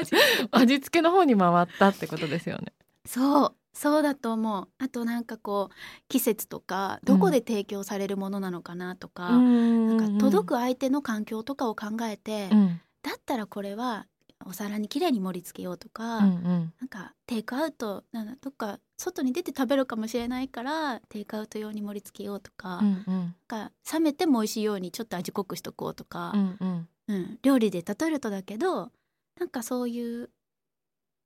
[0.51, 2.73] 味付けの方に回ったってことですよね。
[3.05, 4.69] そうそうだと思う。
[4.77, 5.75] あとなんかこう
[6.07, 12.81] 季節とかどこで提供されるものなのかなとか,、なんか届く相手の環境とかを考えて、うん。
[13.03, 14.07] だったらこれは
[14.45, 16.73] お皿にきれいに盛り付けようとか、うんうん。
[16.79, 22.95] なんかテイクアウトなんだどっか外に出て食べるかもしれないからテイクアウト用に盛り付けようとか,、うんうん。
[23.05, 26.87] なんか冷めても美味しいようにちょっと味濃くしとこうとか、うんうん。
[27.07, 28.91] うん、料理で例えるとだけど
[29.39, 30.31] なんかそういう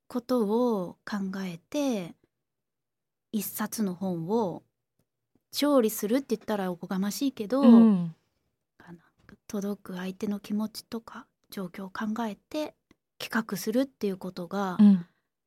[0.10, 2.16] ことを考えて
[3.32, 4.64] 一冊の本を
[5.52, 8.16] 調理するって言ったらおこがましいけど、うん。
[9.48, 12.76] 届く相手の気持ちとか状況を考えて
[13.18, 15.06] 企画するっていうことが、うん。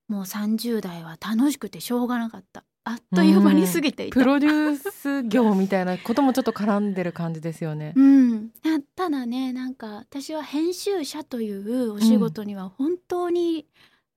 [0.09, 2.65] もう30代は楽しくてしょうがなかった。
[2.85, 4.19] あっという間に過ぎていた。
[4.19, 7.93] プロデュース業みたいなこともちょっと絡んでる感じですよね。
[7.97, 13.67] うん、たただねなんか私は編集者というお仕事には本当に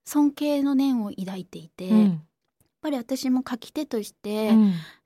[0.04, 2.22] 尊敬の念を抱いていて、うん
[2.86, 4.52] ぱり私も書き手として、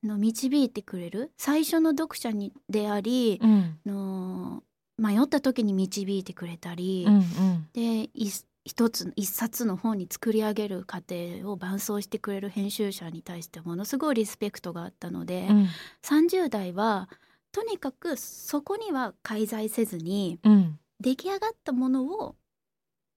[0.05, 1.33] の導いてくれる？
[1.39, 3.41] 最初の読者にであり、
[3.87, 4.63] の
[4.99, 7.69] 迷った時に導いてくれたり、うんうん。
[7.73, 8.31] でい
[8.67, 15.69] 一つ一冊の本に作り上げる過程を伴走してくれる編集者に対してものすごいリスペクトがあったので、うん。
[16.03, 17.09] 30代は
[17.53, 20.79] とにかくそこには介在せずにうん。
[21.01, 22.37] 出来上がったものを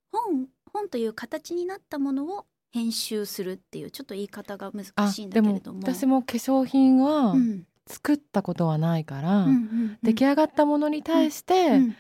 [0.10, 5.80] 本本という形になったものを編集するっていうちょっと言い方が難あしいんだけれども。
[5.82, 7.64] 私も化粧品はうん。
[7.86, 11.96] 作ったことはないから、うん出来上がったものに対して、うん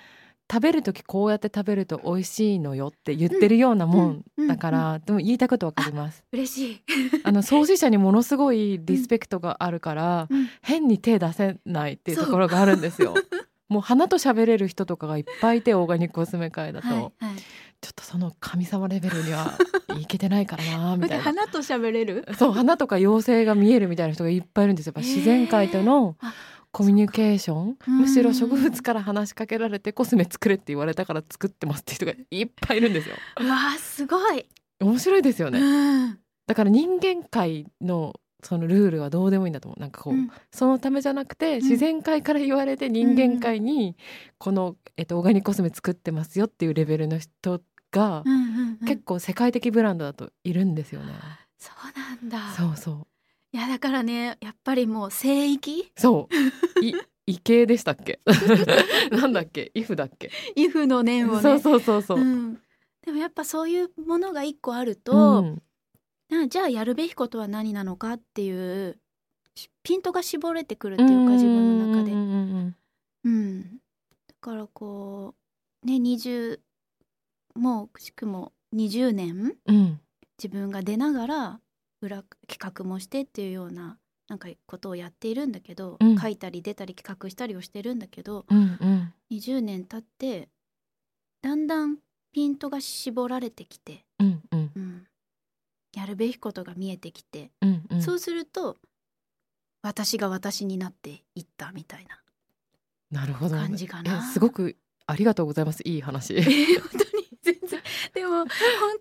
[0.52, 6.24] 食べる時こうやって食べると美味しいのよって言ってるようなもんだから、でも言いたいことわかります。
[6.32, 6.82] 嬉しい、
[7.24, 10.50] あの創始者にものすごいリスペクトがあるから、うん。
[10.62, 13.16] 変に手出せないっていうところがあるんですよ。
[13.74, 17.12] もう花と喋れる人とかがいっぱいいてオーガニックコスメ界だと、はいはい。
[17.82, 19.58] ちょっとその神様レベルには
[20.00, 21.24] いけてないからなみたいな。
[21.26, 22.26] 花と喋れる？
[22.38, 24.94] そう花とか妖精が見えるみたいな人がいっぱいいるんですよ。
[24.96, 26.34] やっぱ自然界とのあ
[26.72, 27.98] コミュニケーション、うん。
[28.00, 33.16] むしろ植物から話しかけられてコスメ作れって言われたから作ってますって人がいっぱいいるんですよ。
[33.42, 34.46] うわーすごい、
[34.80, 35.60] 面白いですよね。
[35.60, 36.20] うん。
[36.48, 39.80] だから人間界のそのルールはどうでもいいんだと思う。
[39.80, 40.30] なんかこう、うん。
[40.52, 41.62] そのためじゃなくてん。
[41.62, 43.96] 自然界から言われて人間界に
[44.38, 48.88] この、えっと、オーガニックコスメ作ってますよっていうレベルの人がうんうんうん。
[48.88, 51.14] 結構世界的ブランドだといるんですよね。
[51.58, 52.54] そうなんだ。
[52.56, 53.08] そうそう。
[53.56, 55.92] いやだからねやっぱりもう聖域？
[55.96, 56.36] そう。
[56.84, 56.94] い
[57.26, 58.20] 異形でしたっけ？
[59.12, 59.72] なんだっけ？
[59.74, 61.42] イフだっけ、イフの念をね。
[61.42, 62.20] そうそうそうそう。
[62.20, 62.60] うん、
[63.06, 65.62] でもやっぱそういうものが一個あるうと、ん
[66.34, 68.98] なじゃあやるべきことは何なのかっていう
[69.56, 72.12] しピントが絞れてくるっていうか自分の中で。
[73.26, 73.62] うん
[74.28, 75.34] だからこ
[75.84, 76.60] うね20
[77.56, 79.56] もうくしくも20年。
[79.66, 80.00] うん。
[80.38, 81.60] 自分が出ながら
[82.02, 86.18] 裏企画もしてっていうようななんかことをやっているんだけど、うん。
[86.18, 89.14] 書いたり出たり企画したりをしてるんだけどうんうん。
[89.32, 90.50] 20年経って
[91.42, 91.98] だんだん
[92.32, 94.63] ピントが絞られてきて、うんうんうん、
[96.04, 98.02] やるべきことが見えてきて、うんうん。
[98.02, 98.76] そうすると
[99.82, 102.20] 私が私になっていったみたいな。
[103.10, 103.56] なるほど。
[103.56, 104.18] 感じかな。
[104.18, 104.76] えすごく
[105.08, 105.82] ありがとうございます。
[105.86, 106.36] いい話。
[106.36, 107.82] えー本当に全然。
[108.14, 108.48] でも本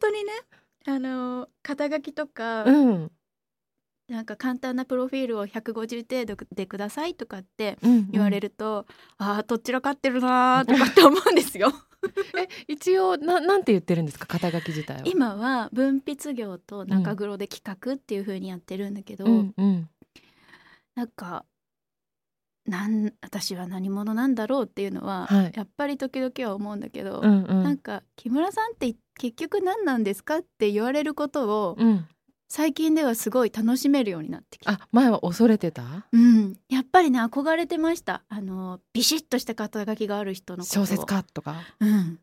[0.01, 0.33] 当にね
[0.87, 3.13] あの肩書きとか、うん。
[4.09, 8.87] なんか簡単なプロフィールを150程度でくださいとかってうん言われると、
[9.19, 11.73] ああどちらかってるなーとかって思うんですよ。
[12.39, 14.27] え一応ななんて言ってるんですか？
[14.27, 15.03] 肩書き自体は。
[15.07, 19.89] 今は文筆業と中黒で企画っていう風にやってるんだけど、うんうん。
[20.95, 21.45] なんか
[22.67, 25.53] なん私は何者なんだろうっていうのは、はい。
[25.55, 27.63] やっぱり時々は思うんだけど、うんうん。
[27.63, 30.39] なんか木村さんって結局何なんですか？
[30.39, 32.07] って言われることをうん
[32.55, 34.73] 最近ではすごい楽しめるようになってきた。
[34.73, 36.07] あ前は恐れてた？
[36.13, 38.25] うん、やっぱりね憧れてました。
[38.29, 40.85] あのビシッとした肩書きがある人のことを。
[40.85, 41.57] 小説家とか？
[41.81, 42.19] うん。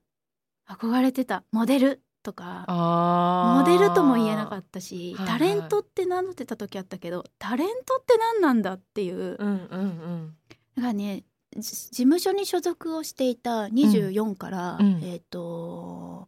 [0.69, 1.45] 憧れてた。
[1.51, 2.65] モデルとか。
[2.67, 5.39] あモデルとも言えなかったし、はいはい。
[5.39, 9.35] タレントって名乗ってた時あったけどタレントって何なんだっていう。
[9.35, 10.35] たうんうんうん。
[10.75, 11.23] だからね
[11.57, 15.01] じ事務所に所属をしていた24から、うん。
[15.03, 16.27] えっ、と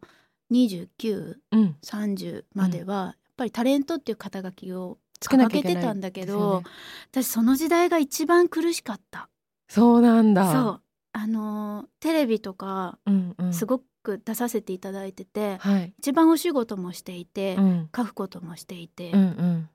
[0.50, 2.44] 2930うん。
[2.52, 6.70] までは、ぱりタレントっていう肩書きをつけな掲けてたんだけど、ね。
[7.10, 9.28] 私その時代が一番苦しかった。
[9.68, 10.52] そうなんだ。
[10.52, 10.82] そう。
[11.12, 13.52] あのーテレビとかうんうん。
[13.54, 15.94] すごく出させていただいてて、はい。
[15.98, 17.90] 一番お仕事もしていて、うん。
[17.94, 19.68] 書くこともしていて、うんうん。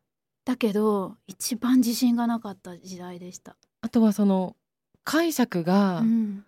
[0.46, 3.56] だけど一番自信がなかった時代でした。
[3.82, 4.56] あとはその
[5.04, 6.43] 解釈がうん。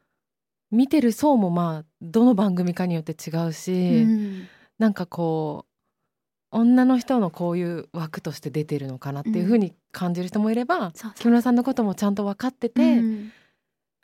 [0.72, 4.48] 見てる層もまあどの番組かによって違うし、うん。
[4.78, 5.66] なんかこ
[6.52, 13.32] 女の人のこういう枠として出てるのかなっていうふうに感じる人もいれば、そう木村さんのこともちゃんと分かってて、うん。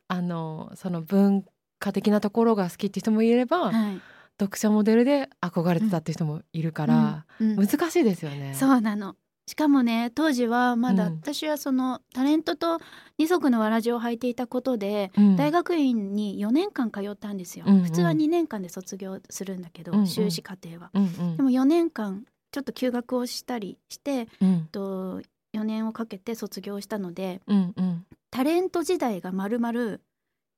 [0.08, 1.44] あのその文
[1.80, 4.02] 化的なところが好きって人もいれば、はい。
[4.40, 7.52] 読者モデルで憧れてたって人もいるから、うん。
[7.52, 7.68] うん。
[7.68, 8.54] 難しいですよね。
[8.54, 9.16] そうなの。
[9.48, 11.14] しかもね当時はまだうん。
[11.16, 12.80] 私はそのタレントと
[13.18, 15.36] 二足のわらじを履いていたことで、うん。
[15.36, 20.92] 大学院に4年間通ったんですよ、うんうん普通は2年間で卒業するんだけど、うんうん修士課程は。
[20.94, 22.26] うんうんでも4年間
[22.56, 24.70] ちょっと休学をしたりしてうん。
[24.72, 28.06] と4年をかけて卒業したのでうんうん。
[28.32, 30.00] タレント時代がまるまる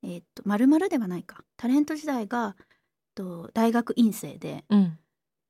[0.04, 1.44] えーっとまるまるではないか。
[1.58, 2.56] タレント時代が
[3.16, 5.00] と大学院生でうん。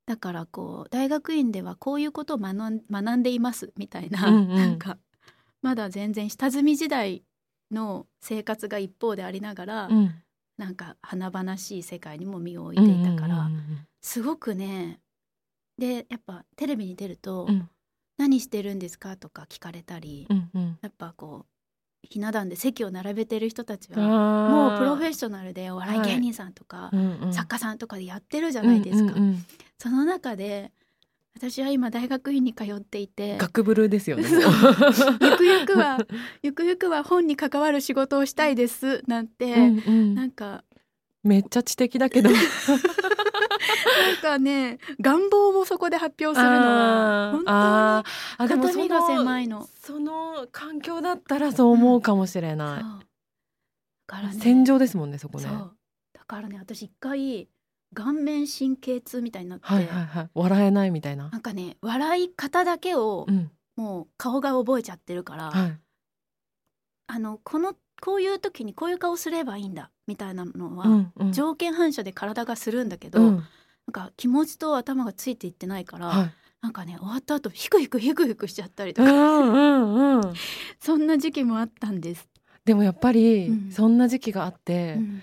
[0.05, 4.55] だからこう大学院ではこういうことを学んでいますみたいな、うんうん。
[4.55, 4.97] なんか
[5.61, 7.25] まだ全然下積み時代
[7.71, 10.15] の生活が一方でありながら、うん。
[10.57, 13.49] なんか華々しい世界にも身を置いていたから、
[14.01, 15.01] すごくね
[15.77, 17.69] でやっぱテレビに出ると「うん
[18.17, 21.45] 何してるんですか?」とか聞かれたり、うんうんやっぱこう
[22.03, 26.89] ひな壇で席を並べてる人たちはあもうプロフェッッショナルでお笑い芸人さんとか、
[27.31, 29.13] シ作家さんとかでやってるじゃないですか。
[29.13, 29.45] うんうんうん
[29.79, 30.71] その中で
[31.37, 34.23] 私は今大学院に通っていて学ブルですよね。
[34.23, 34.41] そう
[35.21, 35.99] ゆくゆくは
[36.41, 40.63] ゆくゆくは本に関わる仕事をしたいですなんて、うんうんなんか
[41.27, 42.29] めっちゃ知的だけど。
[42.31, 42.37] な
[44.13, 48.03] んかね願望をそこで発表するのは本あ
[48.37, 52.83] 当に肩身が狭いのその環境だったらそう思うかもしれない。
[54.07, 55.45] だからね戦場ですもんねそこね。
[56.13, 57.49] だからね私一回
[57.93, 60.29] 顔面神経痛みたいになって、はいはいはい。
[60.33, 61.29] 笑えないみたいな。
[61.29, 65.79] なんかね笑い方だけをうんもう顔が覚えちゃってるから、はい。
[67.07, 73.43] あのこのこういう時にこういう顔すればいいんだみたいなのは、条件反射で体がするんだけど、うん
[73.87, 76.33] なんか気持ちと頭がついていってないから、はい。
[76.59, 80.33] なんかね終わった後ヒクヒクヒクヒクしちゃったりとか、うん。
[80.81, 82.27] そんな時期もあったんです。
[82.65, 85.21] でもやっぱりうんそんな時期があって、うん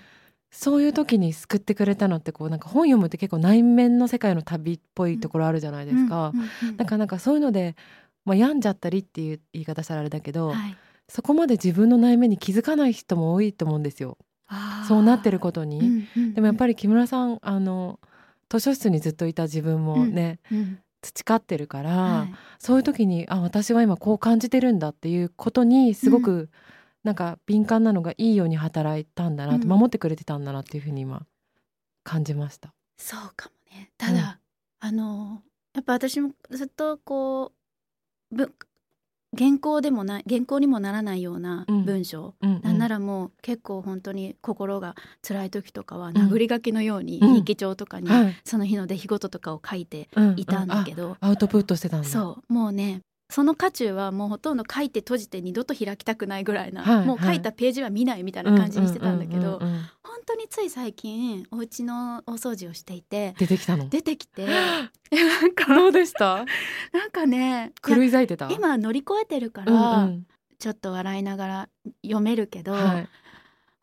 [0.51, 6.31] そういう時に救ってくれたのってこうなんか本読むって結構内面の世界の旅っぽいところあるじゃないですか。
[6.33, 7.75] うんうんかなんかそういうので、
[8.23, 14.17] まあ、病んじゃったりっていう言い方したらあれだけど、はいそこまで自分の内面に気づかない人も多いと思うんですよ。
[14.87, 15.79] そうなってることに。
[15.79, 17.99] うんうんでもやっぱり木村さんあの
[18.49, 20.79] 図書室にずっといた自分もね、うん。
[21.01, 22.35] 培ってるから、はい。
[22.57, 26.49] そういう時にあ私は今こう感じてるんだっていうことにすごく、
[27.03, 29.63] なんか敏感なのがいいように働いたんだなうん。
[29.67, 31.25] 守ってくれてたんだなっていうふうに今
[32.03, 32.73] 感じました。
[32.97, 33.91] そうかもね。
[33.97, 34.39] ただ、
[34.79, 35.41] あの
[35.73, 37.51] やっぱ私もずっとこ
[38.31, 38.55] うぶ
[39.37, 41.85] 原稿でもない原稿にもならないようなうん。
[41.85, 42.61] 文章、うんうん。
[42.61, 44.95] なんならもう結構本当に心が
[45.25, 47.33] 辛い時とかは殴り書きのようにうん。
[47.35, 48.35] 日記帳とかにはい。
[48.43, 52.07] その日の出来事とかを書いてうんいたんだけど、あアウトプットしてたんだ。
[52.07, 52.53] そう。
[52.53, 63.89] もうねその渦中はもうほとんど書いて閉じて二度と開きたくないぐらいな、はいもう書いたページは見ないみたいな感じにしてたんだけどんうん本当につい最近お家のお掃除をしていて出てきたの？
[63.89, 64.83] 出てきてな
[65.47, 66.45] んかどうでした？
[66.93, 68.49] なんかね狂い咲いてた？
[68.51, 70.25] 今乗り越えてるかうんら、うん
[70.57, 71.69] ちょっと笑いながら
[72.01, 73.09] 読めるけど、はい。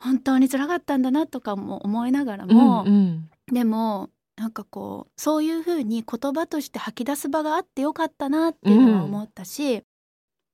[0.00, 9.82] 本当に辛かったんだなとかも思いながらも、うんうんでもなんかこうそういう風に言葉として吐き出す場があってよかったなっていうのは思ったし、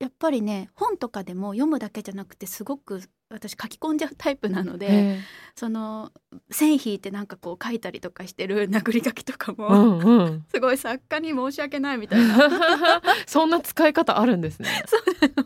[0.00, 5.20] やっぱりね本とかでも読むだけじゃなくてすごく私書き込んじゃうタイプなので、へ
[5.54, 6.12] その
[6.50, 10.46] 線引いてなんかこう書いたりとかしてる殴り書きとかも、えうんうん。
[10.52, 14.70] すごい作家に申し訳ないみたいな そんな使い方あるんですね。
[15.36, 15.44] な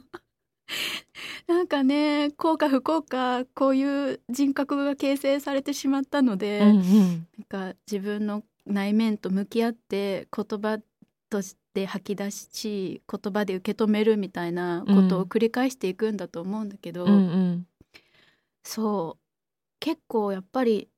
[1.62, 7.26] んかね幸か不幸かこういう人格が形成されてしまったので、うんうん。
[7.38, 10.78] なんか自分の内面と向き合って言葉
[11.28, 17.66] として吐き出し言葉で受け止めるみたいなことを繰り返していくんだと思うんだけど、うんうん
[18.64, 19.22] そう
[19.80, 20.88] 結構やっぱり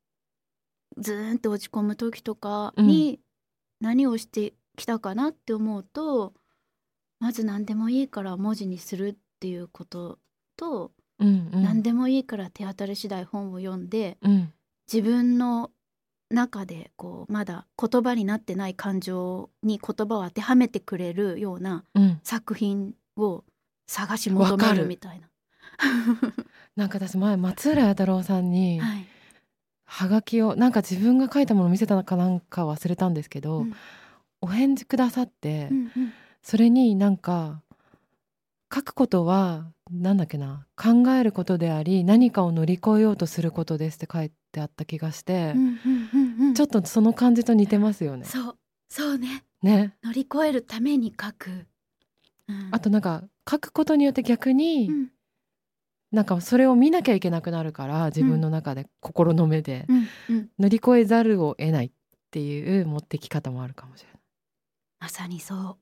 [0.99, 3.19] ズーンって落ち込む時とかに
[3.81, 6.35] 何をしてきたかなって思うと、
[7.19, 10.19] まず何でもいいから文字にするっていうこと
[10.57, 11.63] と、うんうん。
[11.63, 14.53] 何でもいいから手当たり次第本を読んでうん。
[14.91, 15.71] 自分の
[16.31, 22.21] 中でこうまだ言葉になってない感情に言葉を当てはめてくれるようなうん。
[22.23, 23.45] 作品を
[23.87, 25.29] 探し求めるるみたいな。
[26.75, 29.07] なんか私前松浦弥太郎さんに はい。
[29.85, 33.75] はがきをなんか自分が書いたもの見せたのかなんか忘れたんですけど、うん。
[34.41, 36.13] お返事くださって、うんうん。
[36.43, 37.63] それになんか
[38.75, 40.67] 書くことはなんだっけな？
[40.77, 45.79] 考えることであり何かを乗り越えようとすることですって書いてあった気がして、うんうん
[46.13, 48.25] うんうんちょっとその感じと似てますよね。
[48.25, 48.57] そう。
[48.89, 49.45] そうね。
[49.63, 49.97] ね。
[50.05, 51.67] 乗り越えるために書く、
[52.49, 52.69] うん。
[52.71, 55.11] あとなんか書くことによって逆に、うん。
[56.13, 59.87] なんかそれを見なきゃいけなくなるから自分の中で心の目で。
[59.89, 60.49] うんうん。
[60.61, 61.91] 乗り越えざるを得ないっ
[62.31, 64.21] ていう持ってき方もあるかもしれない。
[65.01, 65.77] まさにそう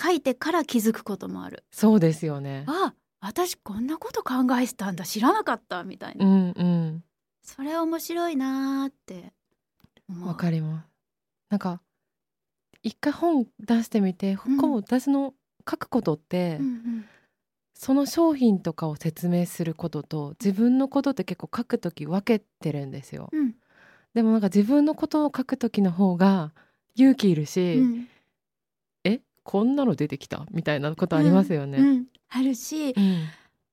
[0.00, 1.64] 書いてから気づくこともある。
[1.70, 2.64] そうですよね。
[2.66, 7.04] あ私こんなこと考えてたんだ知らなかったみたいうな、んうん。
[7.42, 9.32] それ面白いなーって。
[10.24, 10.86] わかります。
[11.50, 11.80] なんか
[12.82, 14.58] 一回本出してみて、うん。
[14.58, 15.34] こう私の
[15.68, 17.04] 書くことって、うんうん。
[17.74, 23.28] その商品とかを説明することと自分のことって結構書くとき分けてるんですよ。
[23.32, 23.54] うん。
[24.14, 26.52] でもなんか自分のことを書くときの方が
[26.94, 27.98] 勇気いるし、うん。
[28.00, 28.17] え
[29.50, 31.78] こんなの出てきたみたいなことありますよね。
[31.78, 33.24] うんあるしうん。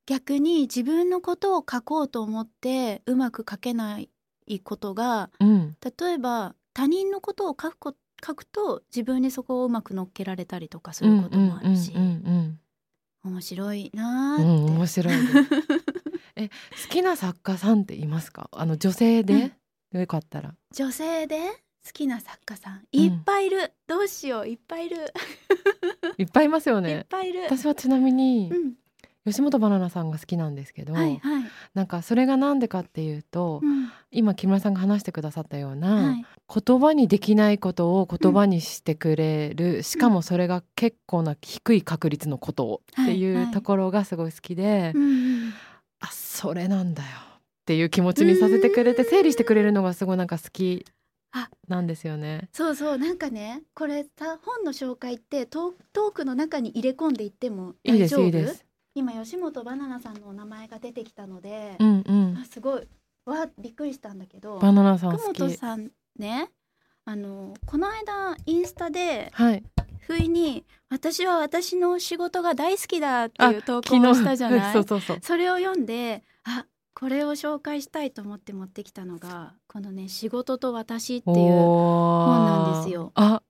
[0.05, 4.09] 逆に自分のことを書こうと思ってうまく書けない
[4.63, 5.75] ことがうん。
[5.99, 7.93] 例えば他人のことを書くこ
[8.25, 12.59] 書くと自分にそこをうまく乗っけられたりとかすることもあるし、うんうん
[13.25, 15.15] 面白いなって、面白い。
[16.35, 16.53] え好
[16.91, 18.49] きな作家さんっていますか？
[18.53, 19.51] あの女性で、
[19.91, 20.53] よかったら。
[20.71, 21.64] 女性で？
[21.85, 24.97] 好きな作家さんいっぱいいる、どうしよういっぱいいる、
[26.17, 27.43] いっぱいいますよいっねぱいいる。
[27.43, 28.73] 私はちなみにうん。
[29.27, 33.91] 吉本バナナさんが好きなんですけど、はいはい、なんかそれがなんでかっていうと、うん。
[34.11, 36.25] 今木村さんが話してくださったような、はい。
[36.63, 45.07] 言葉にできないことを言葉にしてくれる、しかもそれが結構な低い確率のことをってはいいうはいところがすごい好きで、うんう
[45.47, 45.53] ん。
[46.01, 50.85] あそれなんだよっていう気持ちにさせてくれてうん整理してくれるのがすごいなんか好き
[51.37, 52.47] あなんですよね。
[52.53, 58.65] そうそうなんかねこれさ本の紹介ってトークの中に入れ込んでいってもいいです大丈夫いいです。
[58.95, 62.45] 今吉本バナナさんのお名前が出てきたので、うんうんあ。
[62.45, 62.87] すごい
[63.25, 65.39] わびっくりしたんだけどバナナさん福好き。
[65.41, 66.49] 本さんね
[67.03, 69.63] あのこの間インスタではい。
[70.07, 74.71] 不意に「私は私の仕事が大好きだ」ってあいう投稿をしたじゃない？
[74.73, 75.17] そうそうそう。
[75.21, 76.34] それを読んであ
[76.95, 83.11] これを紹介したいと思って持ってきたのがこのね「仕事と私」っていう本なんですよ。
[83.15, 83.43] あ、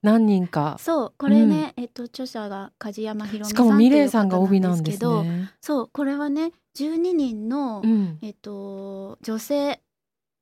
[0.00, 0.76] 何人か。
[0.78, 5.50] そうこれね、えっと著者が梶山ひろみしかもミレイさんが方帯なんですけどね。
[5.60, 8.18] そうこれはね12人の、うん。
[8.22, 9.82] えっと女性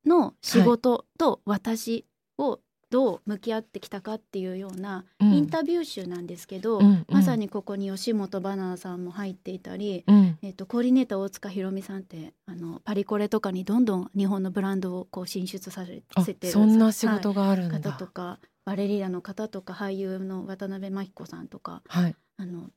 [0.04, 2.06] の仕事と私
[2.36, 2.60] を
[2.90, 10.38] どう向き合ってきたかっていうようなうんインタビュー集なんですけど、うんうんまさにここに吉本バナナさんも入っていたり、うん。
[10.42, 17.92] えっとコーディネーター大塚ひろみさんってあのパリコレとかにどんどん日本のブランドをこう進出させてるそんな仕事があるんはいだ。
[17.92, 22.16] 方とかバレリーナの方とか俳優の渡辺真紀子さんとかはい。
[22.36, 22.70] あの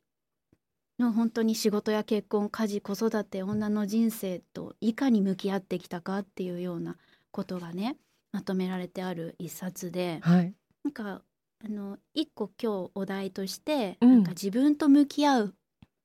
[1.00, 6.98] の本当に仕事や結婚家事子育て女の人生といかに向き合ってきたかっていうような
[7.32, 7.98] ことがね
[8.34, 10.54] まとめられてある一冊ではい。
[10.84, 11.22] なんか
[11.64, 15.56] あの一個今日お題として、うんなんか自分と向き合う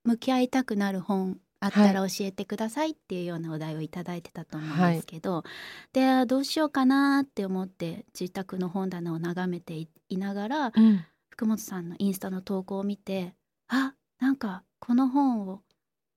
[0.05, 5.43] 向き合いたくなる本あったら教えてくださいっていうようなお題をいただいてたと思うんですけど、
[5.93, 11.05] であどうしようかなって思って自宅の本棚を眺めていいながらうん。
[11.31, 13.33] 福本さんのインスタの投稿を見て
[13.69, 15.63] あなんかこの本を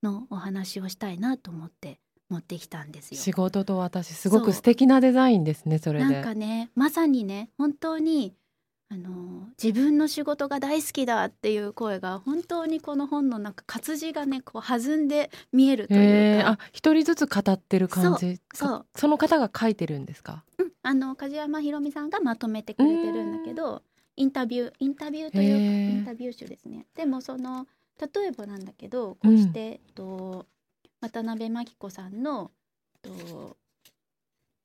[0.01, 1.99] のお話をしたいなと思って
[2.31, 3.19] 持ってきたんですよ。
[3.19, 6.05] 仕事と私すごく素敵なデザインですねそれで。
[6.05, 8.33] なんかねまさにね本当に
[8.89, 18.39] あの自分の仕事が大好きだっていう声が本当にこの本のなんか活字がねこう弾んで見えるというか、あ一人ずつ語ってる感じ。
[18.53, 20.43] そうかその方が書いてるんですか？
[20.57, 23.83] うんあの梶山ひろみさんがまとめてくれてるんだけど
[24.15, 26.87] インタビューインタビューというかインタビュー集ですね。
[26.95, 27.67] でもその
[27.99, 30.47] 例えばなんだけどこうして、えっと
[31.01, 32.51] 渡辺真紀子さんの、
[33.01, 33.57] と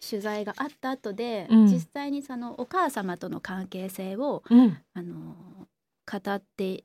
[0.09, 1.66] 取材があった後で、うん。
[1.66, 4.78] 実際にそのお母様との関係性をうん。
[4.95, 5.34] あの
[6.09, 6.84] 語って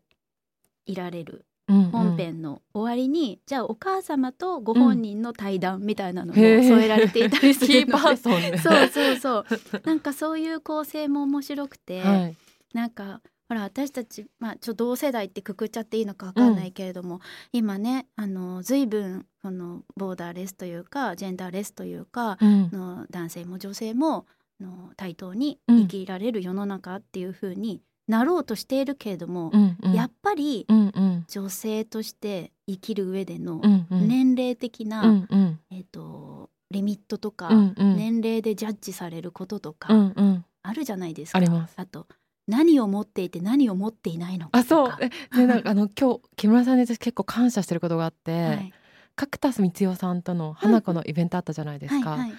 [0.87, 1.91] いられるうんうん。
[1.91, 8.57] 本編の終わりに、じゃあお母様とご本人の対談みたいなのも添えられていたりすキるので ーパーソンね。
[8.57, 9.81] そうそうそう。
[9.85, 12.37] なんかそういう構成も面白くて、はい。
[12.73, 13.21] なんか
[13.51, 17.19] ほら私たち、まあ、ちょ同世代ってくくっちゃっていいのかわかんないけれども、
[17.51, 22.69] 今ねあの随分このボーダーレスというかジェンダーレスというか、うん。
[22.71, 24.25] の男性も女性も
[24.61, 29.93] の対等に生きられる世の中っていう風になろうとしているけれども、うんうん。
[29.95, 31.25] やっぱりうんうん。
[31.27, 34.07] 女性として生きる上でのうんうん。
[34.07, 35.59] 年齢的な、うんうん。
[35.71, 37.97] えっとリミットとか、うんうん。
[37.97, 40.45] 年齢でジャッジされることとか、うんうん。
[40.63, 41.37] あるじゃないですか。
[41.37, 41.73] あります。
[41.75, 42.07] あと
[42.47, 44.63] 何を持っていて何を持っていないのかあ。
[44.63, 44.93] そう。
[45.01, 48.73] えでなんかあの今日木村さんに私結構感謝してることがあって、はい。
[49.15, 52.33] 角田光代さんとの花子のイベントあったじゃないですか、はいはい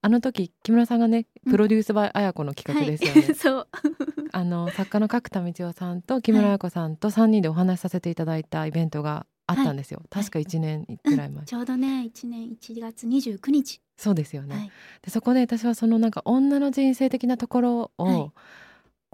[0.00, 3.68] あの時木村さんがねプロデュースバイ綾子の企画ですよね、はい、 そう。
[4.30, 13.80] あの作家の角田光代さんと木村綾子さんと3人でお話しさせていただいたイベントがあったんですよ、確か1年ぐらい前、ちょうどね1年1月29日。
[13.96, 14.70] そうですよね、はい。
[15.02, 18.14] でそこで私はそのなんか女の人生的なところはい。
[18.14, 18.32] を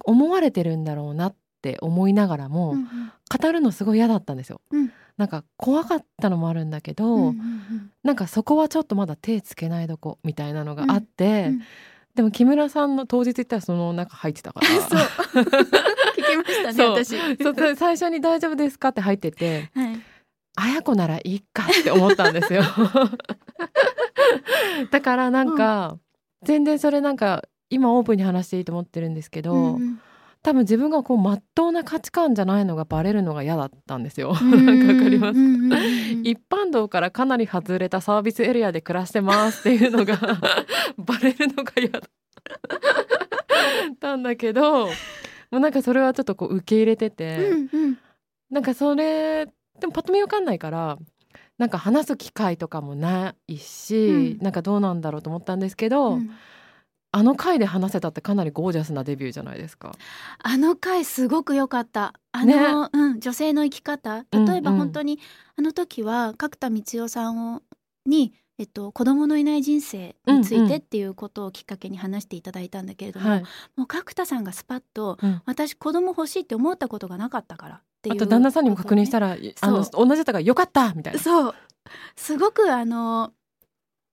[0.04, 2.86] 思われてるんだろうなって思いながらも、うんうん。
[3.40, 4.92] 語るのすごい嫌だったんですよ、うん。
[5.16, 11.62] なんか怖かったのもあるんだけど、うんうんうんなんかそこはちょっとまだ手つけないどこみたいなのがあって、うんうん。
[12.14, 14.66] でも木村さんの当日行ったらその中入ってたから。
[14.68, 14.74] そ
[15.40, 15.42] う。
[15.42, 17.18] 聞きましたね私。
[17.42, 19.98] そう最初に「大丈夫ですか?」って入っててはい
[20.56, 22.62] 「綾子ならいいか」って思ったんですよ。
[24.90, 25.98] だからなんか、
[26.42, 27.44] 全然それなんか
[27.74, 30.00] 今オープンに話していいと思ってるんですけど、うんうん。
[30.42, 34.34] 多分自分がこう真っ当な価値観じゃないのがバレるのが嫌だったんですよ。
[34.38, 35.54] うんなんかわかりますうんうん。
[35.54, 35.76] うんう
[36.20, 40.16] ん一般道からかなり外れたサービスエリアで暮らしてますっていうのが
[40.98, 42.02] バレるのが嫌だっ
[44.00, 44.90] たんだけども
[45.52, 47.98] うなんかそれはちょっとこう受け入れてて、うんうん。
[48.50, 49.46] なんかそれ
[49.80, 50.98] でもパッと見わかんないから
[51.58, 54.38] なんか話す機会とかもないし、うん。
[54.38, 56.30] なんかどうなんだろうと思ったんですけど、うん
[57.14, 59.92] あの回で話せたってかなりゴージャスなデビューじゃないですか。
[60.42, 62.12] あの回すごく良かった。
[62.32, 64.24] あの、うん、女性の生き方。
[64.32, 65.20] 例えばうんうん本当に、
[65.56, 67.62] あの時は角田光代さんを
[68.04, 73.42] に、えっと、子供のいない人生についてっていうことをきっかけに話していただいたんだけれども、はい、
[73.76, 81.20] もう角田さんがスパッと、うん私子供欲しいって思ったことがなかったからっていうあと旦那さんにも確認したらら、あの同じだったからよかったみたいな。
[81.20, 81.54] そう
[82.16, 83.32] すごくあの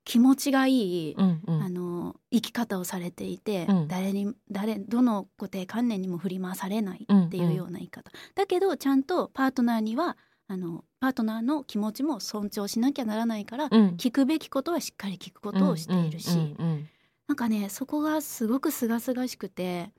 [0.04, 1.64] 気持ちがいい、うんうん。
[1.64, 3.88] あの生き方をされていて、うん。
[3.88, 13.72] 誰に誰どの固定観念にも振り回されないっていうような言い方、だけどちゃんとパートナーにはあのパートナーの気持ちも尊重しなきゃならないから、うん。
[13.98, 16.90] 聞くべきことはしっかり聞くことをしているし、うんうんうん
[17.28, 19.90] なんかねそこがすごく清々しくて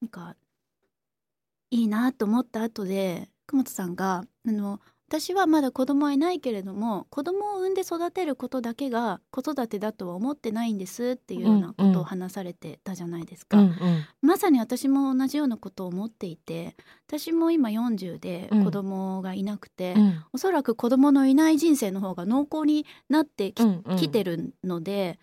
[0.00, 0.34] なんか
[1.70, 14.04] いいなと思った後で久本さんがあの私はまだ子供はいないけれども子供を産んで育てることだけが子育てだとは思ってないんですっていうようなことを話されてたじゃないですか、うんうん。
[14.20, 16.74] まさに私も同じようなことを思っていて
[17.06, 18.64] 私も今40でうん。
[18.64, 20.24] 子供がいなくて、うん。
[20.32, 23.96] おそらく子供のいない人生の方が濃厚になってき,、うんうん。
[23.96, 25.20] きてるので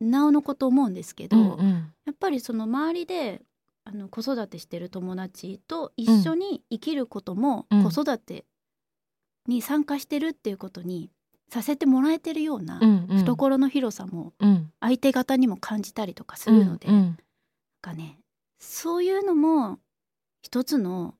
[0.00, 1.92] なおのこと思うんですけど、うんうん。
[2.06, 3.42] やっぱりその周りで
[3.84, 7.82] あの子育てしてる友達と一緒に生きることもうん。
[7.82, 8.44] 子育て
[9.46, 11.10] に参加してるっていうことに
[11.48, 13.18] させてもらえてるようなうんうん。
[13.18, 14.72] 懐の広さもうん。
[14.80, 17.18] 相手方にも感じたりとかするので、うん
[17.80, 18.18] かね
[18.58, 19.78] そういうのも
[20.42, 21.14] 一つの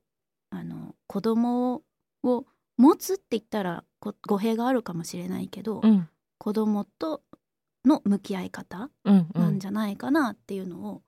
[0.48, 1.82] あの子供
[2.22, 2.46] を
[2.78, 6.08] 持つって言ったらこ語弊があるかもしれないけど、うん。
[6.38, 7.22] 子供と
[7.84, 11.02] の向き合い方うんうなんんじゃないかなっていうのを、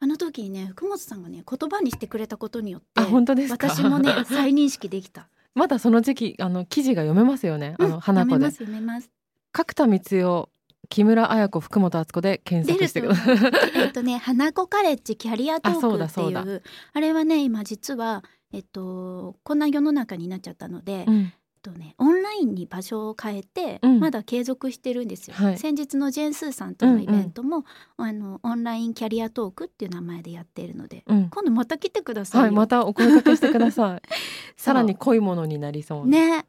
[0.00, 3.02] あの時にね福本さんがね言葉にしてくれたことによって
[3.48, 5.28] 私もね再認識できた。
[5.56, 8.38] まだその時期あの記事が読めますよね、あの花子で。
[8.38, 9.10] 読めます読めます。
[9.52, 10.48] 角田光代
[10.88, 13.38] 木村彩子福本敦子で検索してください。
[13.74, 21.32] えっとね花子カレッジキャリアトあそうだークっていうあれはね今実はえっとこんな世の中になっちゃったので、うん
[21.66, 24.00] とねオンラインに場所を変えて、うん。
[24.00, 25.34] まだ継続してるんですよ。
[25.34, 25.58] はい。
[25.58, 27.64] 先日のジェーンスーさんとのイベントも、
[27.96, 31.28] あのオンラインキャリアトークっていう名前でやっているので、うん。
[31.28, 32.46] 今度また来てくださいよ。
[32.46, 34.02] はいまたお声掛けしてください。
[34.56, 36.06] さらに濃いものになりそう。
[36.06, 36.46] なね。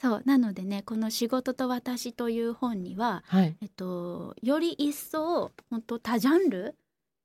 [0.00, 0.22] そう。
[0.24, 3.56] なのでねこの「仕事と私」という本には、はい。
[3.60, 6.76] えっと、より一層本当多ジャンル、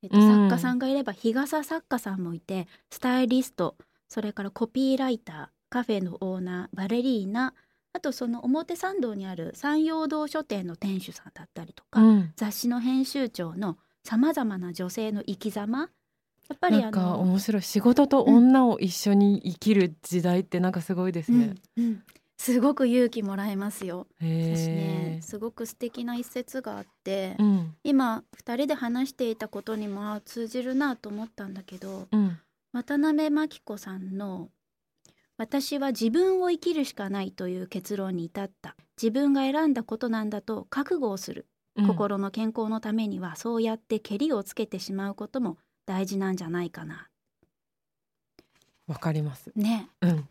[0.02, 0.48] えっと、うん。
[0.48, 3.76] 作家さんがいれば日傘作家さんもいてスタイリスト
[4.08, 7.54] それからコピーライターカフェのオーナーバレリーナ。
[7.92, 12.32] あとその表参道にある山陽堂書店の店主さんだったりとか、うん。
[12.36, 15.88] 雑誌の編集長のさまざまな女性の生き様。
[16.48, 17.62] やっぱりなんかあの面白い。
[17.62, 22.02] 仕事と女を一緒に生きる時代ってなんかすごいですね、うんうん。
[22.36, 24.06] すごく勇気もらえますよ。
[24.20, 27.74] ねえ、すごく素敵な一節があって、うん。
[27.82, 32.38] 今2人で話していたことにもあ通じるなと思ったんだけどうん。
[32.72, 34.50] 渡辺真紀子さんの
[35.38, 38.76] 「私は自分を生きるしかない」という結論に至った。
[39.00, 41.86] 自分が選んだことなんだと覚悟をする、うん。
[41.86, 47.08] 心の健康のためにはそうやってけりをつけてしまうことも大事なんじゃないかな。
[48.86, 49.52] わかります。
[49.56, 49.90] ね。
[50.00, 50.28] うん。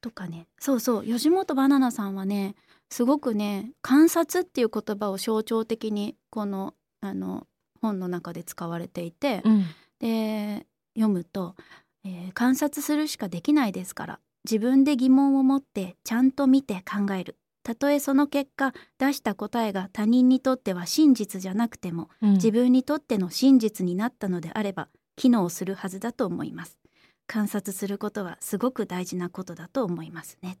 [0.00, 0.46] とかね。
[0.58, 1.04] そうそう。
[1.04, 2.54] 吉本バナナさんはね
[2.88, 7.46] すごくね観察っていう言葉を象徴的にこのあの
[7.80, 9.64] 本の中で使われていて、うん。
[9.98, 11.56] で読むと、
[12.04, 17.36] えー観察するしかできないですから自分で疑問を持ってちゃんと見て考える。
[17.64, 22.32] たとえその結果出した答えが他人にとっては真実じゃなくてもうん。
[22.34, 26.78] 自分にとっての真実になったのであれば機能するはずだと思います。
[27.26, 30.58] 観察することはすごく大事なことだと思いますね。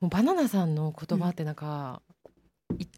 [0.00, 2.11] もうバナナさんの言葉ってなんか、い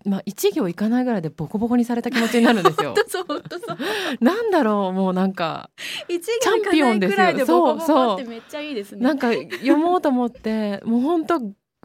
[0.04, 2.94] まあ一行いかないぐらいでボコボコにされた気持ちになるんですよ。
[3.08, 3.78] そう本当そう。
[4.20, 5.70] なんだろうもうなんか
[6.08, 7.46] 一チャンピオンですよ。
[7.46, 9.02] そうそうめっちゃいいですね。
[9.02, 11.40] なんか読もうと思ってもう本当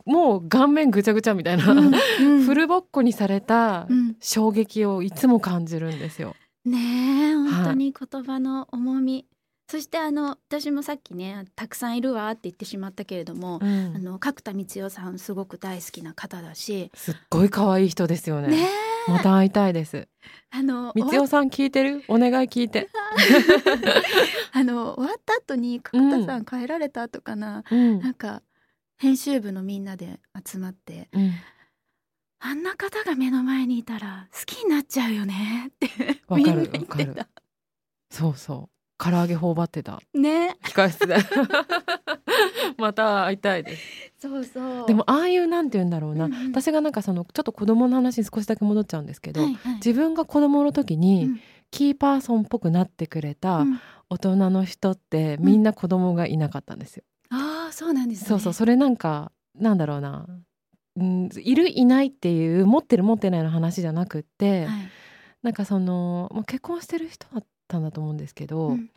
[0.05, 2.43] もう顔面ぐちゃぐちゃみたいな、うんうん。
[2.43, 4.15] フルボッコにされたうん。
[4.19, 6.35] 衝撃をいつも感じるんですよ。
[6.65, 9.25] ねえ本当に言葉の重み、
[9.69, 18.47] そしてあの私もさっきねたくさんいるわって言ってしまったけれども、うんあの角田光代さんすごく大好きな方だしすっごい可愛い人ですよね。
[18.47, 18.67] ね
[19.07, 20.07] えまた会いたいです。
[20.49, 22.03] あの光代さん聞いてる？
[22.07, 22.89] お願い聞いて。
[24.53, 28.41] あの終わった後に角田さん帰られた後かな、うんなんか
[28.97, 31.31] 編集部のみんなで集まってうん
[32.39, 35.89] あんな方が目の前にいたら好きになっちゃうよねって
[36.31, 37.27] みんな言ってた
[38.09, 38.78] そうそう。
[38.99, 40.01] 唐揚げ頬張ってた。
[40.13, 40.57] ね。
[40.61, 41.15] 控室で。
[42.77, 43.83] また会いたいです。
[44.19, 44.87] そうそう。
[44.87, 46.25] でもああいうなんて言うんだろうな。
[46.25, 46.47] うんうん。
[46.51, 49.73] 私がなんかそのちょっと子供の話に少しだけ戻っちゃうんですけど、はいはい。
[49.75, 51.39] 自分が子供の時に、うん。
[51.71, 53.79] キーパーソンっぽくなってくれたうん。
[54.09, 57.03] 大人の人ってみんな子供がいなかったんですよ。
[57.29, 58.27] ああそうなんですね。
[58.27, 58.53] そうそう。
[58.53, 60.25] それなんかなんだろうな、
[60.97, 64.89] うん、いるいないっていう持ってる持ってないの話じゃなくって、はい。
[65.43, 68.89] なんかその、まあ、結婚してる人だったんだと思うんですけど、うん。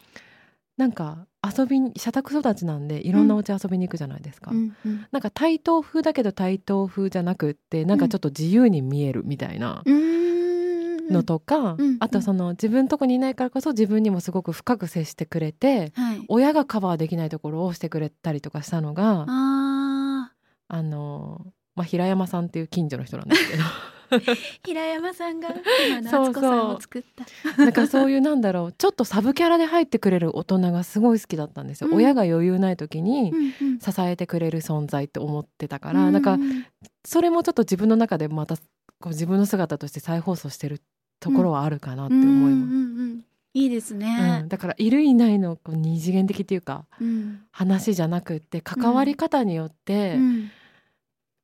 [0.76, 4.52] なんか遊びに社宅育ちなんでいろんなお家遊びに行くじゃないですか。
[4.52, 4.76] うん。
[4.84, 5.06] うん。
[5.12, 11.96] なんか対等風だけど対等風じゃなくってなんかちょっと自由に見えるみたいなのとか、うん。
[12.00, 16.24] あとその自分とこにいないからこそ自分にもすごく深く接してくれてはい。
[16.28, 20.32] 親がカバーできないところをしてくれたりとかしたのがあ
[20.68, 23.62] あの、まあ、平山さんっていう近所の人なんですけど。
[23.62, 23.91] ー
[24.64, 25.48] 平山さんが
[25.88, 27.62] 今の子さんを作った。
[27.62, 28.72] なんかそういうなんだろう。
[28.72, 31.96] ちょっとサブキャラで入ってくれる大人がすごい好きだったんですよ、うん。
[31.96, 33.78] 親が余裕ない時にうんうん。
[33.78, 36.38] 支えてくれる存在って思ってたから、なんか
[37.04, 38.62] それもちょっと自分の中でまたこ
[39.06, 40.80] う自分の姿として再放送してる
[41.20, 42.72] ところはあるかなって思います。
[42.72, 47.42] うんうんうんいいですうねん、だからいるいないのこう二次元的っていうかうん。
[47.50, 50.50] 話じゃなくって関わり方によって、うん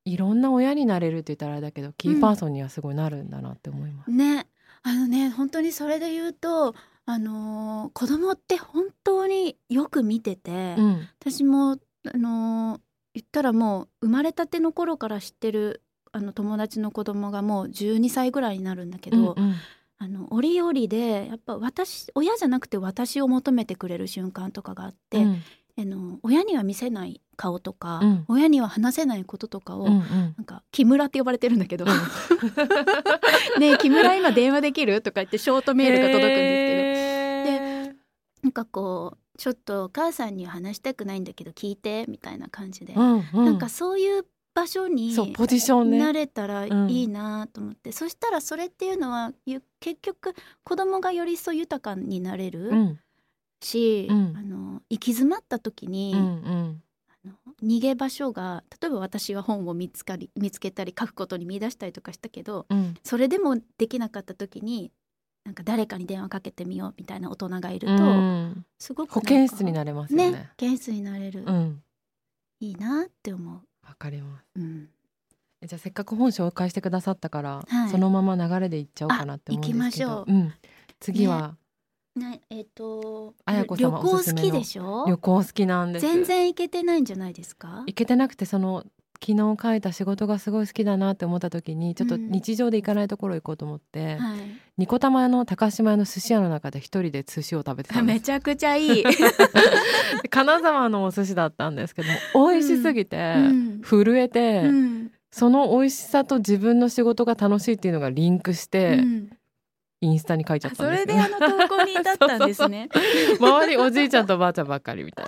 [0.09, 4.11] いろんな親になれるって言ったらあれだけどキーパーソンにはすごいなるんだなって思います。
[4.11, 4.47] ね。
[4.83, 11.09] あのね本当にそれで言うとあのー子供って本当によく見てて、うん。
[11.21, 11.79] 私も
[12.13, 12.81] あのー
[13.15, 15.83] 言ったらもう生まれたての頃から知ってる
[16.13, 19.55] あの友達の子供がもう12歳ぐらいになるんだけど、うんうん。
[20.01, 25.43] あの折々でやっぱ私親じゃなくて私を求めてくれる瞬間とかがあって、うん。
[25.79, 28.24] あの親には見せない顔とか、うん。
[28.28, 30.34] 親には話せないこととかを、うんうん。
[30.36, 31.86] なんか木村って呼ばれてるんだけど
[33.59, 37.97] 「ねえ木村今電話できる?」とか言ってショートメールが届くんですけど、け
[38.43, 45.99] なんかこうちょっとお母さんには話したくないんだけど聞いてみたいな感じで、うんうん、なんかそういう場所にそうポジションね。
[45.99, 50.34] なれたらいいなと思って、そしたらそれっていうのはゆ結局
[50.64, 53.01] 子供がより一層豊かになれるうん。
[53.61, 54.36] し、うん。
[54.36, 56.82] あの行き詰まった時に、うんうん
[57.62, 64.93] 逃げ場所が例えば私は本を見つかり見つけたり書くことに見出したりとかしたけどうんそれでもできなかった時に
[65.45, 70.31] なんか誰かに電話かけてみようみたいな大人がいると、うんすごく保健室になれますよね。
[70.31, 71.83] ね保健室になれる、うん
[72.61, 73.55] いいなって思う。
[73.87, 74.45] わかります。
[74.57, 74.89] うん
[75.62, 79.79] えじゃあせっかく本紹介してくださったから、はいそのまま流れでいっちゃおうかなって思うんですけど。
[79.79, 80.53] きましょううん、
[81.01, 81.55] 次は、ね
[82.51, 85.05] えっ、と綾子旅行好きでしょ？
[85.09, 86.07] 旅行好きなんです。
[86.07, 87.85] 全然行けてないんじゃないですか？
[87.87, 88.85] 行けてなくてその
[89.21, 94.39] 昨日書いた仕事がすごい好きだなって思った時にちょっとうん日常で行かないところ行こうと思って、はい。
[94.77, 99.03] ニコタマの高島屋の寿司屋の中で一人で寿司を食べてたんめちゃくちゃいい、
[100.23, 102.09] で金沢のお寿司だったんですけど
[102.39, 103.81] も美味しすぎて、うん。
[103.83, 105.11] 震えて、うん。
[105.33, 109.31] その美味しさと自分の仕事が楽しいっていうのがリンクして、うん
[110.01, 111.01] インスタに書いちゃったんです。
[111.01, 112.88] よであの投稿に至ったんですね。
[113.40, 115.26] 周りおじいちゃんとおばあちゃんばっかりみたい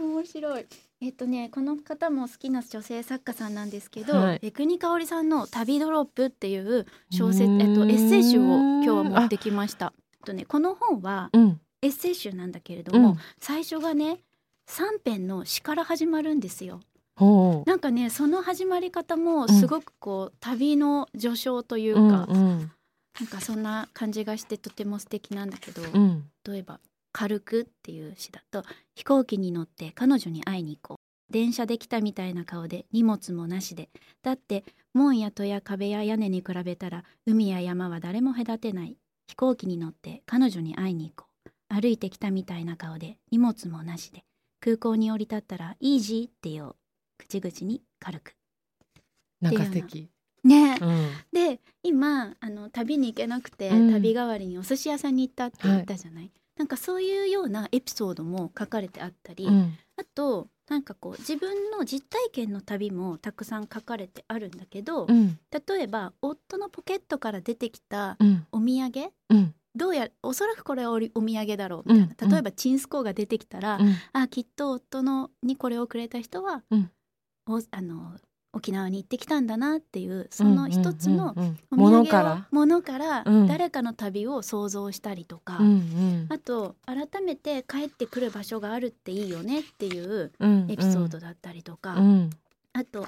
[0.00, 0.66] 面白い。
[1.00, 4.40] えっとねこの方も好きな女性作家さんなんですけど、はい。
[4.42, 9.92] 江国香織さんの「旅ドロップ」っていう小説えっとエッセイ集を今日は持ってきました。
[9.96, 11.40] えっとねこの本はな。
[11.40, 11.60] うん。
[11.82, 14.20] エッセイ集なんだけれども、うん、最初がね
[14.68, 16.80] 3編の詩から始まるんですよ。
[17.66, 22.72] なんかねその始まり方もすごくこう、旅の序章というか、うんうん
[23.20, 26.30] なんかそんな感じがしてとても素敵なんだけど、うん。
[26.44, 26.80] 例えば
[27.12, 31.00] 「軽く」っていう詩だと「飛行機に乗って彼女に会いに行こ
[31.30, 33.90] 電車で来たみたいな顔で荷物もなしで。
[34.22, 38.98] だって門や戸や壁や屋根に比べたら海や山は誰も隔てない。
[39.28, 41.50] 飛行機に乗って彼女に会いに行こう。
[41.68, 44.24] 歩いてきたみたいな顔で荷物もなしで。
[44.60, 46.76] 空港に降り立ったら「イージー」って言おう
[47.18, 48.36] 口々に軽く。
[49.40, 50.11] なんか素敵。
[50.44, 51.10] ねうん。
[51.32, 59.74] で今あの旅に行けなくて、うん旅代わりにお寿司屋さんに行ったって言ったじゃない、なんかそういうようなエピソードも書かれてあったり、うん。
[59.96, 65.38] あとなんかこう自分の実体験の旅もたくさん書かれてあるんだけど、うん。
[65.50, 68.46] 例えば夫のポケットから出てきたうん。
[68.52, 69.12] お土産？
[69.30, 69.54] うん。
[69.74, 73.94] どうやおそらくこれはお土産だろうみたいな、うん例えばチンスコーが出てきたら、うん。
[74.12, 76.90] あきっと夫のにこれをくれた人は、うん
[77.46, 78.16] おあの
[78.54, 81.34] 沖縄に行ってきたんだなっていうその一つの
[81.70, 82.46] ものから？
[82.50, 83.46] ものからうん。
[83.46, 86.26] 誰かの旅を想像したりとか、うんうん。
[86.28, 92.30] あと改めて帰ってくる場所があるっていいよねっていううんエピソードだったりとか、うん。
[92.74, 93.06] あと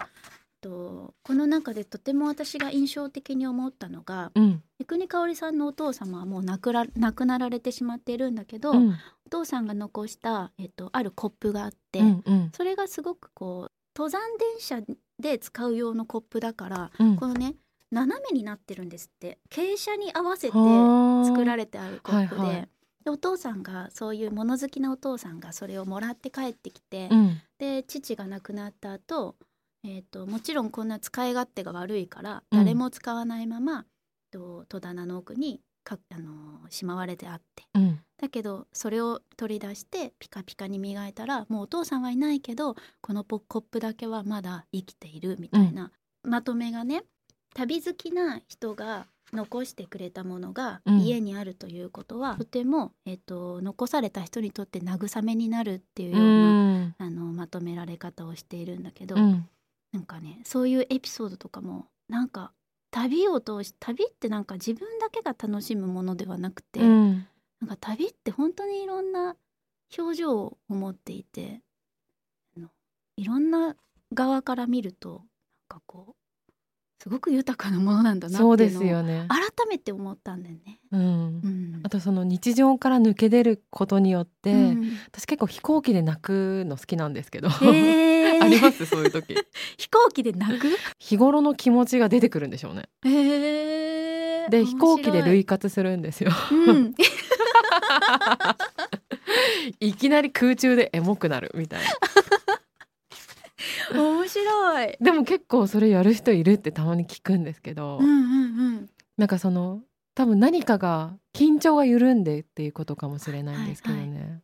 [0.62, 4.62] とこの中でとても私が印象的に思ったのがうん。
[4.78, 8.96] 三國香織さんのお父様はもう亡くら亡くなられてしまっているんだけど、うん。
[9.26, 12.50] お父さんが残した、えっと、あるコップがあって、うんうん。
[12.54, 14.80] それがすごくこう登山電車
[15.18, 17.16] で使う用のコップだからうん。
[17.16, 17.54] このね
[17.90, 19.38] 斜めになってるんですって。
[19.50, 21.24] 傾斜に合わせてはあ。
[21.26, 22.68] 作られてあるコップで,、はいはい。
[23.04, 27.40] でお父さんがそういう物好きなお父さんがそれをもらって帰ってきて、うん。
[27.58, 29.36] で父が亡くなった後、
[29.84, 32.58] えー、ともちろんこんな使い勝手が悪いからうん。
[32.58, 33.86] 誰も使わないまま、
[34.32, 37.64] と戸棚の奥にか、あのーしまわれてあって。
[37.74, 38.00] うん。
[38.16, 47.04] だけどそれを取り出してピカピカに磨いたらもうお父さんはいないけどこのポコップだけはまだ生きているみたいな、まとめがね
[47.54, 51.00] 旅好きな人が残してくれたものがうん。
[51.00, 56.94] 家にあるということは、とても、えっと残された人にとって慰めになるっていうような、うん。
[56.98, 59.48] あのまとめられ方をしているんだけど、うん。
[59.92, 62.52] なんかねそういうエピソードとかもなんか
[62.94, 67.26] 旅を通し旅ってなんか自分だけが楽しむものではなくて、うん。
[67.60, 69.36] なんか旅って本当にいろんな
[69.98, 71.60] 表情を持っていて
[73.16, 73.76] いろんな
[74.12, 75.20] 側から見るとなん
[75.68, 76.14] かこう
[77.04, 79.26] すごく豊かなものなんだなそうでっていうのをすよね。
[79.28, 80.80] 改めて思ったんだよね。
[80.90, 81.00] うん。
[81.00, 81.04] う
[81.46, 81.80] ん。
[81.82, 84.96] あとその日常から抜け出ることによって、うん。
[85.12, 88.40] 私結構飛行機で泣くの好きなんですけど、へー。
[88.42, 89.36] ありますそういう時。
[89.76, 90.66] 飛行機で泣く？
[90.98, 92.88] 日頃の気持ちが出てくるんでしょうね。
[93.04, 94.48] へー。
[94.48, 96.30] で飛行機で面類活するんですよ。
[96.50, 96.94] うん。
[99.78, 101.86] いきなり空中でエモくなるみたいな
[103.94, 104.96] 面白い。
[105.00, 108.90] でも結構それやる人いるってたまに聞くんですけど、うんうんうん。
[109.16, 109.82] なんかその
[110.14, 114.42] 多分何かが緊張が緩んでっていうことかもしれないんですけどね、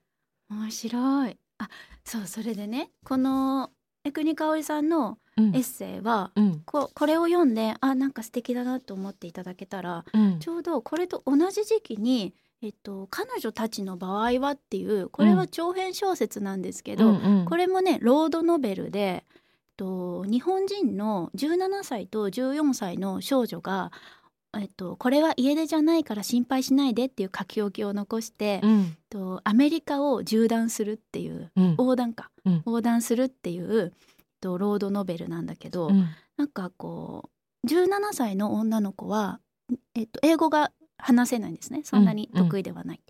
[0.51, 1.39] 面白い。
[1.59, 1.69] あ、
[2.05, 3.71] そうそれでね、この
[4.05, 12.35] 江国香織さんのうんエッセイは、うんここれを読んで、あ、なんか素敵だなと思っていただけたら、うんちょうどこれと同じ時期に。
[12.63, 17.45] えっと、彼女たちの場合はっていうこれは長編小説なんですけど、うんうん。
[17.47, 19.23] これもねロードノベルで、えっ
[19.79, 23.93] と、日本人の17歳と14歳の少女が、
[24.59, 31.71] えっと、これは家出じゃないから心配しないでっていう書き置きを残して、えっうんと、アメリカを縦断するっていううん。
[31.79, 32.55] 横断か、うん。
[32.67, 36.09] 横断するっていう、えっと、ロードノベルなんだけど、うん。
[36.37, 37.31] なんかこ
[37.65, 39.41] う17歳の女の子は、
[39.95, 40.73] えっと、英語が
[41.03, 41.83] 話せないんですね。
[41.85, 43.01] そんなに得意ではない。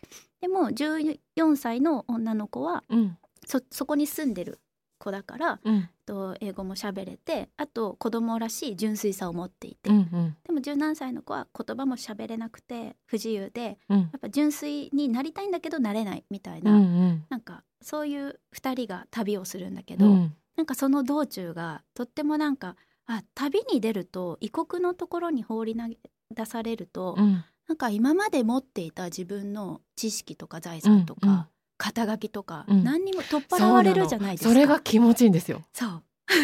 [0.40, 3.16] でも14歳の女の子はうん。
[3.46, 4.60] そそこに住んでる
[4.98, 5.88] 子だからうん。
[6.06, 10.36] と英語も喋れてあと子供らしい純粋さを持っていて、うんうん。
[10.44, 14.00] でも17歳の子は言葉も喋れなくて不自由でうん。
[14.00, 17.24] やっぱ純粋になりたいんだけどなれないみたいうんな、うん。
[17.28, 20.34] なんかそういう2人が旅をするんだけど、うん。
[20.56, 22.76] なんかその道中がとってもなんか
[23.06, 25.96] あ旅に出ると異国のところに放り投げ
[26.32, 31.44] 出されると、うんなんか今まで持っていた自分の知識とか財産とか、うんうん
[31.82, 34.50] 肩書きとか、うん何にも取っ払われるじゃないですか。
[34.50, 36.02] それが気持ちいいんですよそう。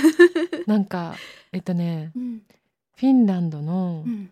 [0.67, 1.15] なんか
[1.53, 2.43] えっとねうん
[2.97, 4.31] フィンランドのうん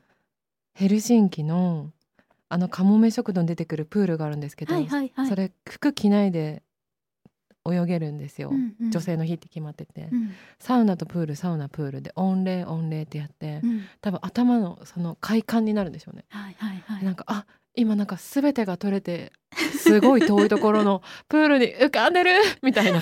[0.73, 1.91] ヘルシンキの
[2.49, 5.29] あのカモメ食堂に出てくるプールがあるんですけど、はいはいはい。
[5.29, 6.63] それ服着ないで
[7.67, 8.91] 泳げるんですよ、うんうん。
[8.91, 10.33] 女性の日って決まってて、うん。
[10.59, 13.85] サウナとプールサウナプールで御礼御礼ってやって、うん。
[14.01, 17.05] 多分頭のその快感になるんでしょうね、はいはいはい。
[17.05, 17.47] なんかあ
[17.77, 19.33] 今なんか全てが取れて
[19.77, 22.31] すごい遠いところの プールに浮かんでる！
[22.63, 23.01] みたいな。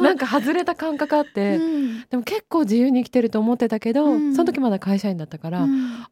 [0.00, 2.00] なんか外れた感覚あって、うん。
[2.10, 4.34] でも結構自由に生きてると思ってたけど、うん。
[4.34, 6.04] その時まだ会社員だったから、うん。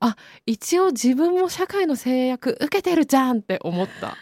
[0.46, 4.16] 一応自分も社会の制約受けてるじゃんって思った。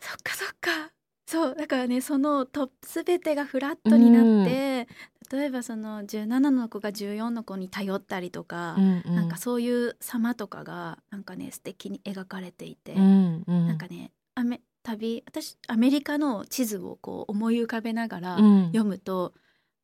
[0.00, 0.95] そっかそっか。
[1.26, 4.88] そうだからねそのと全てがフラットになって、
[5.30, 9.16] 例えばその17の子が14の子に頼ったりとか、うんうん。
[9.16, 13.66] なんかそういう様とかがなんかね素敵に描かれていて、うんうん。
[13.66, 18.66] なんかねアメ旅私アメリカの地図をこう思い浮かべながらうん。
[18.66, 19.34] 読むと、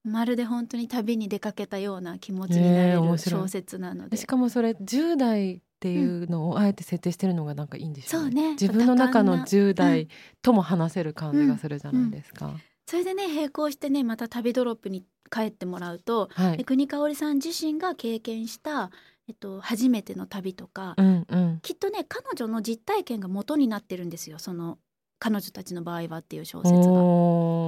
[0.05, 8.31] まるで本当に旅に出かけたような気持ちになれる小説なので、しかもそれ10代っていうのをあえて設定してるのがなんかいいんでしょうね。
[8.31, 10.09] そうね自分の中の多感な10代
[10.41, 12.55] とも話せる感じがするじゃないですか。
[12.87, 16.59] それでね並行してねまた旅ドロップに帰ってもらうと、はい。
[16.61, 18.93] え国香織さん自身が経験した、
[19.27, 21.59] えっと、初めての旅とか、うんうん。
[21.63, 24.79] きっとね彼女の実体験が元になってるんですよその
[25.19, 26.79] 彼女たちの場合はっていう小説が。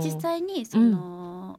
[0.05, 1.59] 実際にその、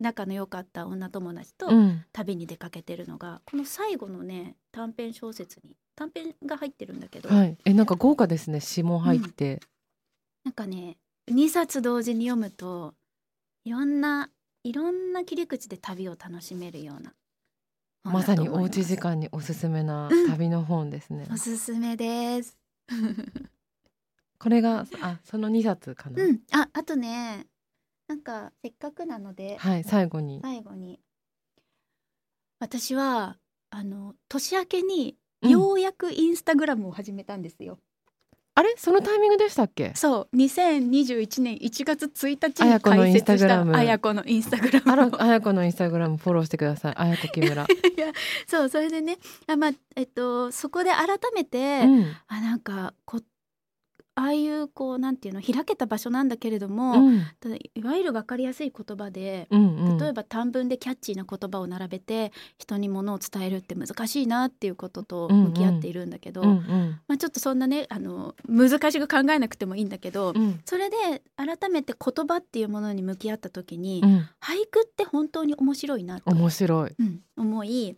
[0.00, 7.56] 仲の良かった女友達とうん旅に出かけてるのが、この最後のね短編小説に短編が入ってるんだけど、はい。
[7.64, 8.60] えなんか豪華ですね。
[8.60, 9.60] 詩も入って。
[10.44, 10.98] なんかね
[11.30, 12.94] 2冊同時に読むと
[13.64, 14.30] いろんな
[14.62, 17.14] いろんな切り口で旅を楽しめるような
[18.04, 21.26] 本まさにおうち時間におすすめなうん旅の本ですね。
[21.32, 22.58] おすすめです。
[24.38, 26.22] これがあその2冊かな？
[26.22, 27.46] うん、ああとね
[28.06, 30.40] なんかせっかくなのではい最後に。
[30.42, 31.00] 最後に
[32.58, 33.38] 私は
[33.70, 37.78] あの年明けにうんようやくインスタグラムを始めたんですよ。
[38.56, 38.72] あれ？
[38.76, 39.92] そのタイミングでしたっけ？
[39.96, 46.94] そう2021年1月1日にあやこの開設しインスタグラムたあやこのインスタグラあらムをあやこのインスタグラムフォローしてください。
[46.96, 47.64] あやこ木村。
[47.66, 48.12] いや
[48.46, 49.18] そうそれでね
[49.48, 53.20] あ、まあえっと、そこで改めて、うんあなんかこ
[54.16, 57.24] ああいうこうなんていうの開けた場所なんだけれども、うん
[57.74, 59.98] いわゆる分かりやすい言葉でうんうん。
[59.98, 70.96] 例えば短文でキャッチーな言葉を並べて人にものを伝えるって難しいなっていうことと向き合っているんだけど、うんうんまあ、ちょっとそんなねあの難しく考えなくてもいいんだけど、うんそれで
[71.36, 74.10] 改めて言葉っていうものに向き合った時に、うん。
[74.40, 76.94] 俳句って本当に面白いなと、面白い。
[76.98, 77.96] うん思い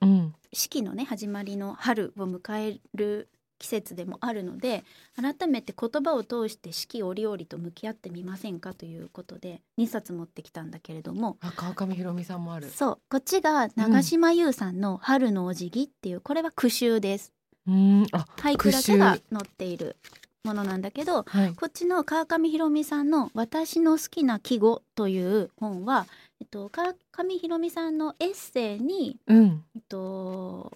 [0.82, 3.28] のね始まりの春を迎える
[3.58, 4.84] 季節でもあるので
[5.14, 11.36] 改めて言葉を通して四季折々と向き合ってみませんかということで2冊持ってきたんだけれども。
[11.40, 12.68] あ川上ひろみさんもある。
[12.70, 12.98] そう。
[13.08, 17.32] こっちが長島優さんの「春のお辞儀」っていうこれは句集です。
[17.66, 18.06] うん。
[18.12, 19.96] あ俳句だけが載っている
[20.44, 21.54] ものなんだけどはい。
[21.54, 26.06] こっちの川上ひろみさんの「私の好きな季語」という本は、
[26.40, 29.64] えっと、川上ひろみさんのエッセイにうん。
[29.74, 30.72] えっと、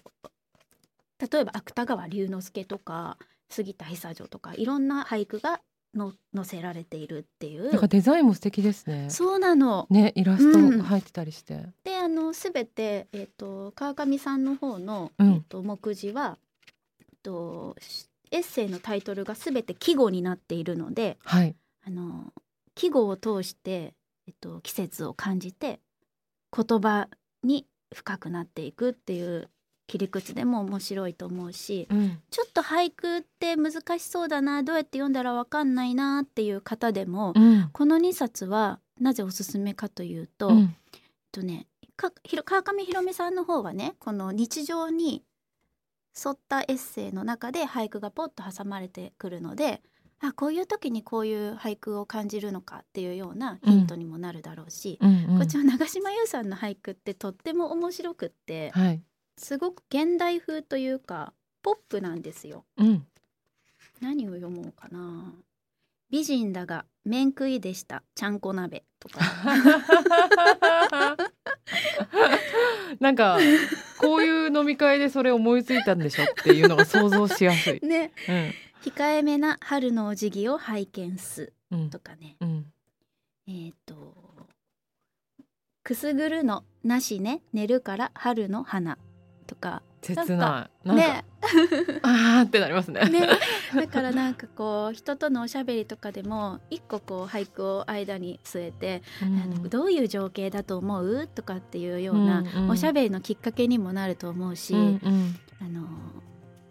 [1.31, 3.17] 例えば芥川龍之介とか
[3.49, 5.61] 杉田久女とかいろんな俳句が
[5.93, 9.09] の載せられているっていなんかうデザインも素敵ですね。
[9.09, 9.87] そうなの。
[9.89, 11.65] ねイラスうんト入ってたりして。
[11.83, 16.37] であの全て、えっと、川上さんの方の、うんえっと、目次は、
[17.01, 21.55] えっと、しエッセイのタイトルが全て季語になっているのではい。
[21.85, 22.31] あの
[22.73, 23.93] 季語を通して、
[24.27, 25.81] えっと、季節を感じて
[26.55, 27.09] 言葉
[27.43, 29.49] に深くなっていくっていう
[29.91, 32.17] 切り口でも面白いと思うしうん。
[32.29, 37.69] ちょっと俳句って難しそうだなどうやって読んだらわかんないなっていう方でも、うん。
[37.73, 40.75] この2冊はなぜおすすめかというと、えっうん
[41.33, 45.23] とね川上ひろみさんの方はねこの日常に
[46.25, 49.81] 沿ったエッセイの中で俳句がポッと挟まれてくるので
[50.19, 55.37] あこういう時にこういう俳句を感じるのかっていうようなヒントにもなるだろうし、うんうん。
[55.37, 59.01] こっちの長島優さんの俳句ってとっても面白くってはい。
[59.41, 61.33] すごく現代風というか
[61.63, 62.63] ポップなんですよ。
[62.77, 63.07] うん。
[63.99, 65.33] 何を読もうかな。
[66.11, 68.03] 美人だが面食いでした。
[68.13, 68.83] ちゃんこ鍋。
[68.99, 69.19] とか。
[72.99, 73.39] なんか
[73.97, 77.79] こういう飲み会でそれ思いついたんでしょっていうのが想像しやすい。
[77.85, 78.11] ね。
[78.29, 78.53] うん。
[78.83, 81.51] 控えめな春のお辞儀を拝見す。
[81.71, 81.89] うん。
[81.89, 82.37] とかね。
[82.41, 82.71] うん。
[83.47, 84.15] えっ、と
[85.83, 87.41] くすぐるのなしね。
[87.53, 88.99] 寝るから春の花
[89.51, 89.83] とか。
[90.01, 90.87] 切なんかない。
[90.87, 91.25] なんかね。
[92.01, 93.01] あーってなりますね。
[93.01, 93.27] ね。
[93.75, 99.25] だからなんかこう人とのおしゃべりとかでも一個こう俳句を間に据えて、う
[99.65, 99.69] ん。
[99.69, 101.27] どういう情景だと思う？
[101.27, 105.35] とかっていうような、おしゃべりのきっかけにもなると思うし、うんうん。
[105.61, 105.85] あの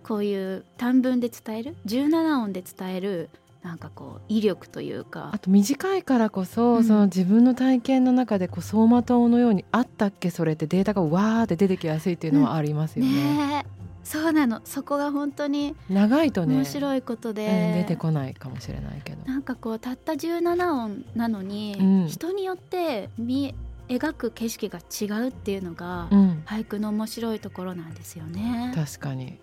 [0.03, 3.31] こういう短文で伝える？17音で伝える
[3.63, 5.31] なんかこう威力というか。
[5.33, 6.85] あと短いからこそ、うん。
[6.85, 13.13] その自分の体験の中でこう走馬灯のようにあったっけそれってデータがわーって出てきやすいっていうのはありますよね。
[13.13, 13.81] ねえ。
[14.03, 14.63] そうなの。
[14.65, 19.25] そこが本当に長いとね面白いことで、うん出てこないかもしれないけど。
[19.31, 22.07] なんかこうたった17音なのに、うん。
[22.09, 23.55] 人によって見
[23.89, 28.73] 描く景色が違うっていうのが、うん、俳句の面白いところなんですよね。
[28.75, 29.39] 確かに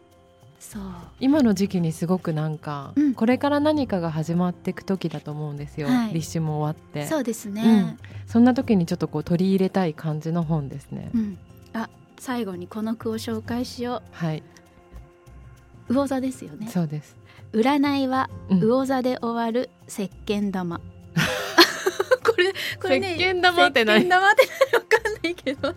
[0.59, 0.83] そう。
[1.19, 3.13] 今の時期にすごくなんか、うん。
[3.13, 6.13] これから何かが始まっていく時だと思うんですよ、はい。
[6.13, 7.05] 立春も終わって。
[7.07, 11.37] そうですね、そんな時にちょっとこう取り入れたい感じの本ですね、うん。
[11.73, 11.89] あ
[12.19, 14.43] 最後にこの句を紹介しよはい、
[15.89, 16.67] う魚座ですよね。
[16.67, 17.15] そうです、
[17.53, 18.59] 占いはうん。
[18.59, 20.81] 魚座で終わる石鹸玉。
[22.25, 23.99] これこれね石鹸玉って何？
[23.99, 24.79] 石鹸玉って何？
[24.79, 25.75] わかんないけど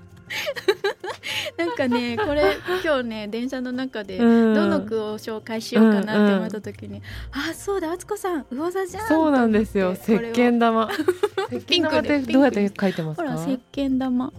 [1.56, 4.54] なんかねこれ今日ね電車の中でうん。
[4.54, 9.92] どの句を紹介しようかなって思った時に、あそうだ敦子さん魚座じゃんそうなんですよ。
[9.92, 10.90] 石鹸玉。
[11.50, 13.22] 石ピンクでどうやって書いてますか？
[13.22, 14.32] ほら石鹸玉。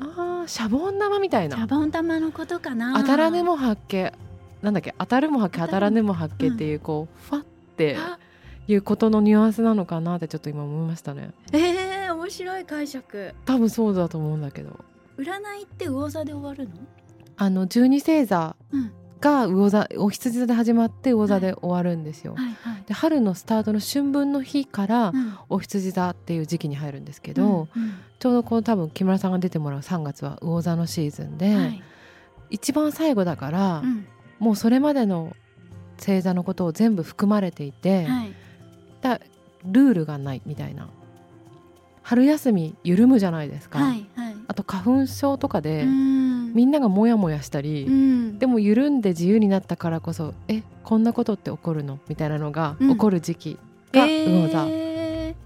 [0.00, 1.56] あーシャボン玉みたいな。
[1.56, 2.98] シャボン玉のことかな。
[3.00, 4.12] 当たらぬも発見。
[4.62, 4.94] なんだっけ？
[4.98, 7.44] 当たるも発見当たらぬも発見っていうこうファっ
[7.76, 8.18] てあ。
[8.68, 11.32] いうことのニュアンスなのかなってちょっと今思いましたね。
[11.52, 13.34] えー、面白い解釈。
[13.44, 14.78] 多分そうだと思うんだけど
[15.20, 16.74] 占いって魚座で終わるの？
[17.36, 18.92] あの十二星座うん。
[19.20, 22.84] が魚座お羊座で始まって魚座で終わるんですよ、はいはい。
[22.86, 25.38] で春のスタートの春分の日からうん。
[25.50, 27.94] お羊座っていう時期に入るんですけど、うんうん。
[28.18, 31.82] ちょうどこの多分木村さんが出てもらう3月は魚座のシーズンで、はい。
[32.48, 34.06] 一番最後だから、うん。
[34.38, 35.36] もうそれまでの
[35.98, 38.32] 星座のことを全部含まれていて、はい。
[39.02, 39.20] だ
[39.66, 40.88] ルールがないみたいな。
[42.02, 46.52] 春休み緩むじゃないですか、はいはいあと花粉症とかで、うん。
[46.54, 48.38] みんながモヤモヤしたり、うん。
[48.40, 52.00] でも緩んで自由になったからこそえこんなことって起こるの？
[52.08, 52.88] みたいなのがうん。
[52.88, 53.58] 起こる時期
[53.92, 55.36] が魚座、え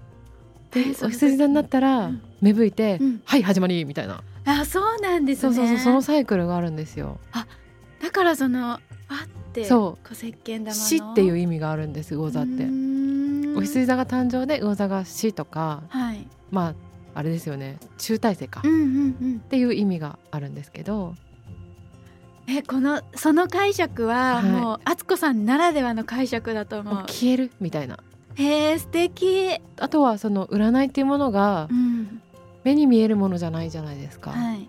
[0.71, 2.21] でえそうお羊座になったら、うん。
[2.41, 3.21] 芽吹いて、うん。
[3.23, 5.55] はい始まりみたいな、ー、あそうなんですね。
[5.55, 7.19] そうそうそうそのサイクルがあるんですよ。
[8.01, 8.81] だからそのあっ
[9.53, 10.07] てそう。
[10.07, 10.73] こ石鹸玉の。
[10.73, 12.65] 死っていう意味があるんです魚座って。
[13.55, 16.27] お羊座が誕生で魚座が死とかはい。
[16.49, 16.75] まあ
[17.15, 17.77] あれですよね。
[17.97, 18.81] 集大成か、っうんうん
[19.21, 19.39] うん。
[19.39, 21.15] ていう意味があるんですけど。
[22.47, 24.43] えこのその解釈ははい。
[24.45, 26.95] もう敦子さんならではの解釈だと思う。
[27.07, 27.97] 消えるみたいな。
[28.35, 29.49] へえ素敵。
[29.79, 32.21] あとはその占いっていうものがうん。
[32.63, 34.67] 目に見えるものじゃないじゃないですか,、はい。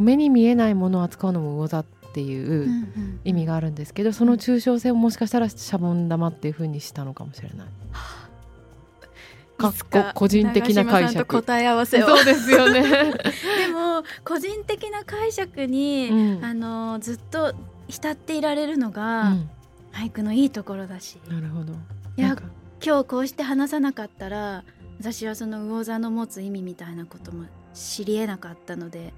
[0.00, 3.20] 目に見えないものを扱うのも魚座っていううんうん。
[3.24, 7.66] 意味があるんですけど、その抽象性をもしかしたらシャボン玉っていう風にしたのかもしれない。
[9.58, 11.26] かっこ個人的な解釈。
[11.26, 12.06] 答え合わせを。
[12.06, 12.82] そうですよね。
[13.58, 16.44] でも個人的な解釈に、うん。
[16.44, 17.52] あのずっと
[17.88, 19.50] 浸っていられるのうが、ん。
[19.92, 21.18] 俳句のいいところだし。
[21.28, 21.72] なるほど。
[22.16, 22.36] いや
[22.84, 24.64] 今日こうして話さなかったら
[25.00, 29.12] 私はその魚座の持つ意味みたいなことも知りえなかったので、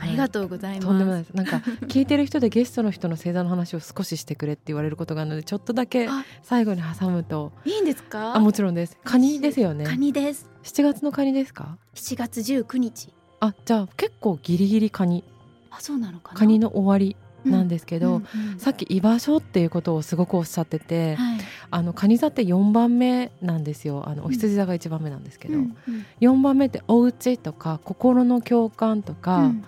[0.00, 0.86] ありがとうございます。
[0.86, 1.34] とんでもないです。
[1.34, 8.34] なんか聞いてる人でゲストの人の星座の話を少ししてくれって言われることがあるのでちょっとだけあ最後に挟むといいんですか？
[8.34, 8.96] あもちろんです。
[9.04, 9.84] カニですよね。
[9.84, 10.48] カニです。
[10.62, 13.12] 7月のカニですか？7月19日。
[13.40, 15.24] あじゃあ結構ギリギリカニ
[15.70, 16.38] あそうなのかな？
[16.38, 21.38] カニの終わりなんですけど、うんうんうんさっき居場所っていうことをすごくおっしゃってて、はい。
[21.70, 29.64] あのカニ座って4番目なんですよあのんお羊座が1番目なんですけど、うんうん4番目ってお家とか心の共感とか、うん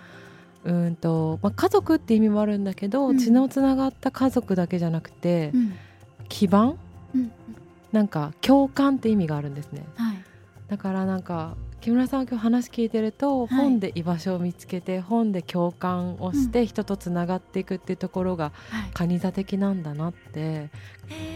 [0.65, 3.19] うんとまあ、家族って意味もあるんだけど、うん。
[3.19, 5.75] 血のつながった家族だけじゃなくて、うん。
[6.29, 6.77] 基盤？
[7.15, 7.33] うん
[7.93, 9.85] なんか共感って意味があるんですね。
[9.97, 10.25] はい。
[10.69, 13.57] だからなんか木村さんが今日話聞いてると、はい。
[13.57, 18.91] 本で居場所を見つけて本で共感をして人とつながっていくっていうところがはい。
[18.95, 20.71] カニ座的なんだなってへ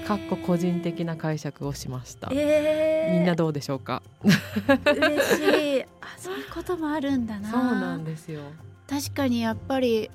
[0.02, 0.06] ー。
[0.06, 4.02] かっこ個人的な解釈をしました、えー、みんなどうでしょうか？
[4.24, 5.82] 嬉しい。
[5.82, 7.50] あそういうこともあるんだな。
[7.52, 8.40] そうなんですよ
[8.88, 10.10] 確かにやっぱり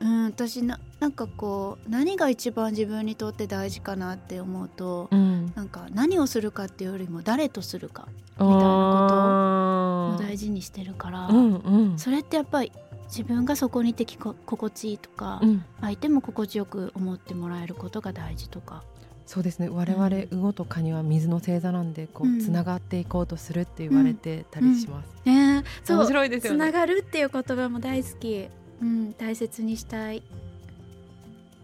[0.00, 5.52] うん私ななんかこう何が一番自分にとって大事かなって思うと、うん。
[5.54, 11.98] なんか何をするかっていうよりも誰とするかみたいななを大事にしてるから、うんうん。
[11.98, 12.72] それってやっぱり
[13.08, 15.64] 自分がそこにいて心地いいとか、うん。
[15.80, 18.82] 相手も心地よく思ってもらえることが大事とか。
[19.26, 19.68] そうですね。
[19.68, 22.40] 我々魚とカニは水の星座なんでこううん。
[22.40, 25.64] つながっていこうとするって言われてたりします、ねえ。
[25.84, 25.98] そう。
[25.98, 28.48] 面白いですよつなねがるっていう言葉も大好き。
[28.80, 29.12] うん。
[29.14, 30.22] 大切にしたい。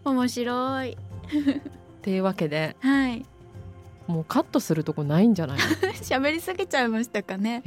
[0.03, 0.97] 面白い。
[1.31, 3.25] っていうわけではい。
[4.07, 5.57] もうカットするとこないんじゃない？
[6.03, 7.61] 喋りすぎちゃいましたかね？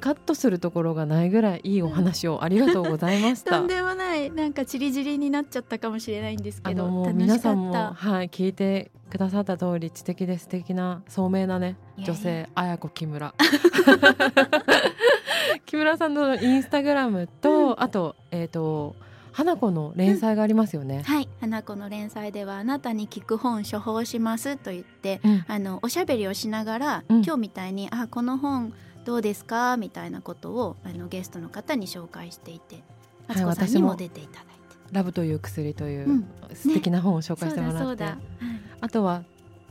[0.00, 3.52] カットするところがないぐらいいいお話をありがとうございました。
[3.58, 4.30] とんでもない。
[4.30, 12.14] なんかチリチリになっちゃったかもしれないんですけどあのもう楽しか皆さんもはい聞いてくださった通り知的で素敵な聡明なねいやいや。
[12.14, 13.34] 女性綾子木村。
[15.66, 18.96] 木村さんのインスタグラムと、あとえっ、と
[19.34, 21.28] 花子の連載がありますよね、はい。
[21.40, 25.44] 花子の連載ではあなたに聞く本処方しますと言ってうん。
[25.48, 27.16] あのおしゃべりをしながら、うん。
[27.24, 28.72] 今日みたいにあこの本
[29.04, 32.76] どうですかみたいなことをあのゲストの方に紹介していて
[33.26, 34.50] はい敦子さんに私もも出ていただいて、
[34.92, 36.28] ラブという薬といううん。
[36.54, 38.04] 素敵な本を紹介してもらって、
[38.80, 39.24] あとは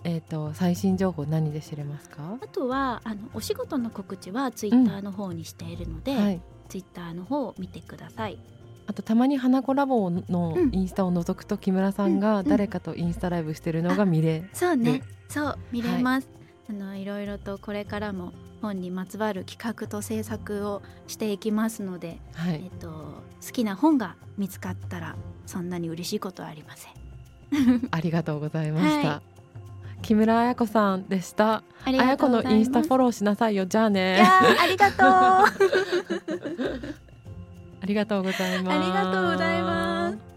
[0.03, 2.38] えっ、と最新情報何で知れますか？
[2.41, 6.41] あとはあのお仕事の告知はツイッターの方にしているので、はい。
[6.68, 8.38] ツイッターの方を見てください。
[8.86, 16.30] あとたまに花子ラボのうんインスタを覗くと木村さんが誰かとインスタライブしてるのが見れ、そうねね、そう見れます、
[16.70, 22.88] あのいろいろとこれからも本にまつわる企画と制作をしていきますので、はいえっと
[23.46, 25.16] 好きな本が見つかったら
[25.46, 26.94] そんなに嬉しいことはありません。
[27.92, 29.08] ありがとうございました。
[29.08, 29.22] は
[30.02, 31.64] 木村彩子さんでした。
[31.86, 33.66] 彩子のインスタフォローしなさいよ。
[33.66, 34.16] じゃあね。
[34.16, 35.06] いやーありがと
[35.46, 36.96] う。
[37.84, 38.78] ありがとうございます。
[38.78, 40.33] ありがとうございます。